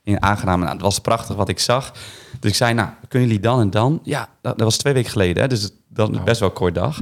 [0.08, 0.60] in aangenaam.
[0.60, 1.92] Nou, het was prachtig wat ik zag.
[2.40, 4.00] Dus ik zei, nou, kunnen jullie dan en dan?
[4.04, 6.76] Ja, dat, dat was twee weken geleden, hè, dus dat is best wel een kort
[6.76, 7.02] dag.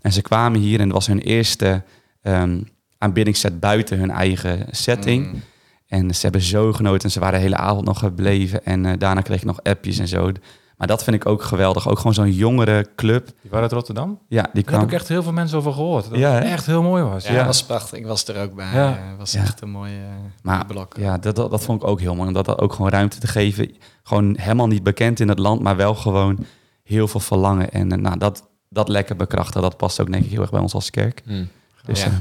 [0.00, 1.82] En ze kwamen hier en het was hun eerste
[2.22, 2.58] ehm
[2.98, 5.40] aanbiddingsset buiten hun eigen setting.
[5.86, 8.64] En ze hebben zo genoten en ze waren de hele avond nog gebleven.
[8.64, 10.32] En eh, daarna kreeg ik nog appjes en zo.
[10.76, 11.88] Maar dat vind ik ook geweldig.
[11.88, 13.26] Ook gewoon zo'n jongere club.
[13.26, 14.18] Die waren uit Rotterdam?
[14.28, 14.78] Ja, die Daar kwam...
[14.80, 16.08] heb ik echt heel veel mensen over gehoord.
[16.10, 17.24] Dat Ja, het echt heel mooi was.
[17.24, 17.98] Ja, Ja, dat was prachtig.
[17.98, 18.72] Ik was er ook bij.
[18.72, 18.88] Ja.
[18.88, 19.14] Ja.
[19.18, 19.40] was Ja.
[19.40, 19.98] echt een mooie
[20.42, 20.96] Maar blok.
[20.96, 22.28] ja, dat, dat, dat vond ik ook heel mooi.
[22.28, 23.74] Om dat, dat ook gewoon ruimte te geven.
[24.02, 26.46] Gewoon helemaal niet bekend in het land, maar wel gewoon
[26.82, 27.70] heel veel verlangen.
[27.70, 30.60] En eh, nou, dat, dat lekker bekrachten, dat past ook denk ik heel erg bij
[30.60, 31.22] ons als kerk.
[31.24, 31.48] Hmm.
[31.84, 32.06] Dus, Ja.
[32.06, 32.12] eh,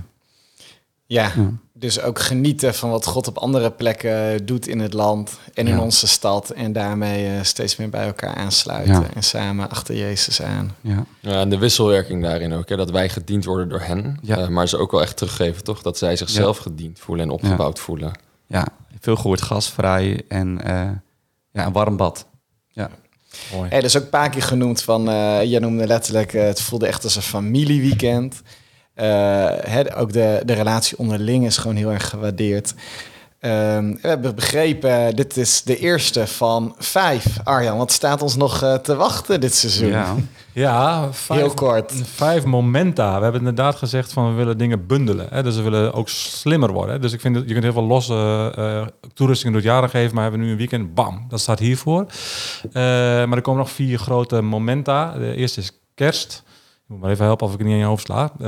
[1.06, 1.50] Ja, Ja.
[1.78, 5.76] Dus ook genieten van wat God op andere plekken doet in het land en in
[5.76, 5.82] Ja.
[5.82, 6.50] onze stad.
[6.50, 9.08] En daarmee eh, steeds meer bij elkaar aansluiten Ja.
[9.14, 10.76] en samen achter Jezus aan.
[10.82, 11.06] ja.
[11.20, 12.70] Ja, en de wisselwerking daarin ook.
[12.70, 14.18] Hè, dat wij gediend worden door hen.
[14.22, 14.38] Ja.
[14.38, 15.82] eh, maar ze ook wel echt teruggeven, toch?
[15.82, 18.12] Dat zij zichzelf gediend voelen en opgebouwd voelen.
[18.48, 18.68] ja,
[19.00, 20.90] veel gehoord gasvrij en eh,
[21.52, 22.26] ja, een warm bad.
[22.68, 22.90] Ja,
[23.54, 23.70] mooi.
[23.70, 26.62] Hey, dat is ook een paar keer genoemd van, eh jij noemde letterlijk, eh, het
[26.62, 28.42] voelde echt als een familieweekend.
[28.96, 29.06] Eh,
[29.62, 32.74] hè, ook de, de relatie onderling is gewoon heel erg gewaardeerd.
[33.40, 37.26] Ehm, we hebben begrepen, dit is de eerste van vijf.
[37.44, 39.88] Arjan, wat staat ons nog eh, te wachten dit seizoen?
[39.90, 40.16] ja.
[40.54, 41.94] Ja, vijf, Heel kort.
[42.04, 43.16] vijf momenta.
[43.18, 45.28] We hebben inderdaad gezegd van we willen dingen bundelen.
[45.30, 45.44] Hè?
[45.44, 46.94] Dus we willen ook slimmer worden.
[46.96, 47.02] Hè?
[47.02, 50.16] Dus ik vind dat je kunt heel veel losse eh toerustingen door het jaren geven.
[50.16, 52.06] Maar we hebben nu een weekend, bam, dat staat hiervoor.
[52.64, 55.14] Eh, maar er komen nog vier grote momenta.
[55.18, 56.44] De eerste is kerst.
[56.88, 58.32] Ik moet maar even helpen of ik het niet in je hoofd sla.
[58.40, 58.48] Eh,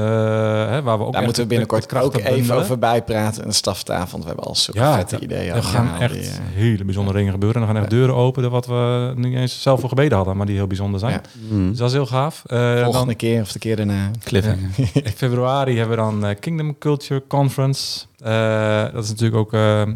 [0.69, 2.57] hè, waar we ook Daar moeten we binnenkort ook even bundelen.
[2.57, 3.45] over bijpraten.
[3.45, 5.53] Een staftafelwant we hebben al zulke Ja, vette ja, ideeën.
[5.53, 7.61] Er gaan echt die, eh, hele bijzondere dingen gebeuren.
[7.61, 10.55] Er gaan echt deuren open, wat we niet eens zelf voor gebeden hadden, maar die
[10.55, 11.11] heel bijzonder zijn.
[11.11, 11.21] Ja.
[11.49, 11.69] Mm.
[11.69, 12.43] Dus dat is heel gaaf.
[12.45, 14.11] Eh, volgende dan, keer of de keer daarna.
[14.23, 14.69] Cliffhanger.
[14.93, 18.05] in februari hebben we dan eh, Kingdom Culture Conference.
[18.19, 19.53] Eh, dat is natuurlijk ook...
[19.53, 19.95] eh, een,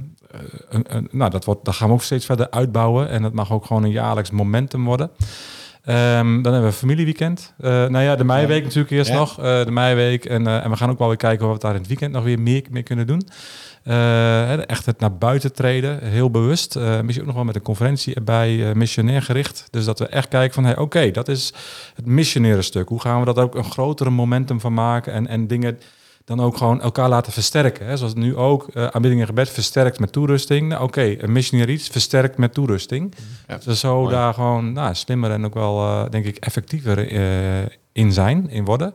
[0.88, 3.10] een- nou, dat, wordt, dat gaan we ook steeds verder uitbouwen.
[3.10, 5.10] En dat mag ook gewoon een jaarlijks momentum worden.
[5.86, 7.54] Ehm, dan hebben we familieweekend.
[7.60, 9.18] Eh nou ja, de meiweek natuurlijk eerst Ja.
[9.18, 9.40] nog.
[9.40, 10.26] eh, de meiweek.
[10.26, 12.12] En, eh, en we gaan ook wel weer kijken of we daar in het weekend
[12.12, 13.22] nog weer meer mee kunnen doen.
[14.66, 16.76] Echt het naar buiten treden, heel bewust.
[16.76, 19.68] Misschien ook nog wel met een conferentie erbij, missionair gericht.
[19.70, 21.54] Dus dat we echt kijken van, hey, oké, dat is
[21.96, 22.88] het missionaire stuk.
[22.90, 25.80] Hoe gaan we dat ook een grotere momentum van maken en, en dingen
[26.26, 27.86] dan ook gewoon elkaar laten versterken.
[27.86, 27.98] Hè?
[27.98, 30.68] Zoals nu ook eh aanbidding en gebed versterkt met toerusting.
[30.68, 33.14] Nou, Oké, een missionair iets versterkt met toerusting.
[33.48, 33.60] Ja.
[33.66, 34.14] Dus zo Mooi.
[34.14, 38.66] daar gewoon nou, slimmer en ook wel, eh, denk ik, effectiever eh, in zijn, in
[38.66, 38.94] worden.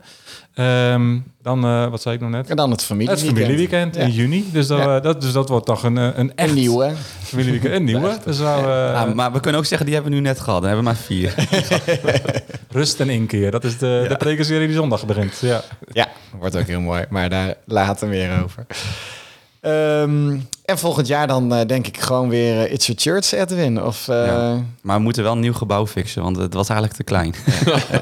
[0.55, 2.51] Ehm, dan, eh, wat zei ik nog net?
[2.51, 3.95] En dan het Het familieweekend.
[3.95, 4.03] Ja.
[4.03, 4.45] in juni.
[4.53, 4.97] Dus dat, Ja.
[4.97, 6.93] eh, dat, dus dat wordt toch een, eh, een echt Een nieuwe.
[7.23, 7.75] familieweekend.
[7.75, 8.17] Een nieuwe.
[8.25, 10.63] Dus nou, Ja, maar we kunnen ook zeggen, die hebben we nu net gehad.
[10.63, 11.35] Dan hebben we maar vier.
[12.71, 13.51] rust en inkeer.
[13.51, 15.39] Dat is de, de prekenserie die zondag begint.
[15.41, 15.63] Ja.
[15.93, 17.05] Ja, wordt ook heel mooi.
[17.11, 18.67] Maar daar later meer over.
[19.67, 23.83] Ehm, en volgend jaar dan eh, denk ik gewoon weer eh, It's Your Church, Edwin.
[23.83, 24.61] Of eh, Ja.
[24.83, 27.35] Maar we moeten wel een nieuw gebouw fixen, want het was eigenlijk te klein.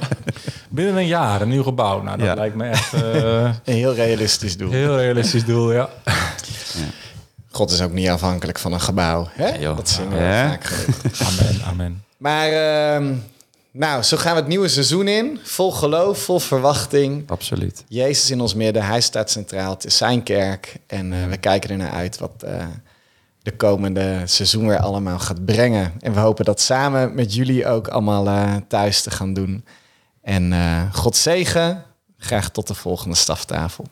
[0.70, 2.02] Binnen een jaar een nieuw gebouw.
[2.02, 2.34] Nou, dat Ja.
[2.34, 3.02] lijkt me echt eh,
[3.64, 4.70] een heel realistisch doel.
[4.70, 5.72] heel realistisch doel.
[5.72, 5.88] Ja.
[7.50, 9.28] God is ook niet afhankelijk van een gebouw.
[9.30, 9.74] Hè?
[9.74, 10.86] Dat zingen we vaak.
[11.26, 12.02] Amen, amen.
[12.16, 13.12] Maar ehm,
[13.76, 15.38] nou, zo gaan we het nieuwe seizoen in.
[15.42, 17.30] Vol geloof, vol verwachting.
[17.30, 17.84] Absoluut.
[17.88, 19.70] Jezus in ons midden, hij staat centraal.
[19.70, 20.76] Het is zijn kerk.
[20.86, 22.66] En eh, we kijken er naar uit wat eh,
[23.42, 25.92] de komende seizoen weer allemaal gaat brengen.
[26.00, 29.64] En we hopen dat samen met jullie ook allemaal eh, thuis te gaan doen.
[30.22, 30.52] En
[30.92, 31.84] God zegen.
[32.18, 33.84] Graag tot de volgende staftafel.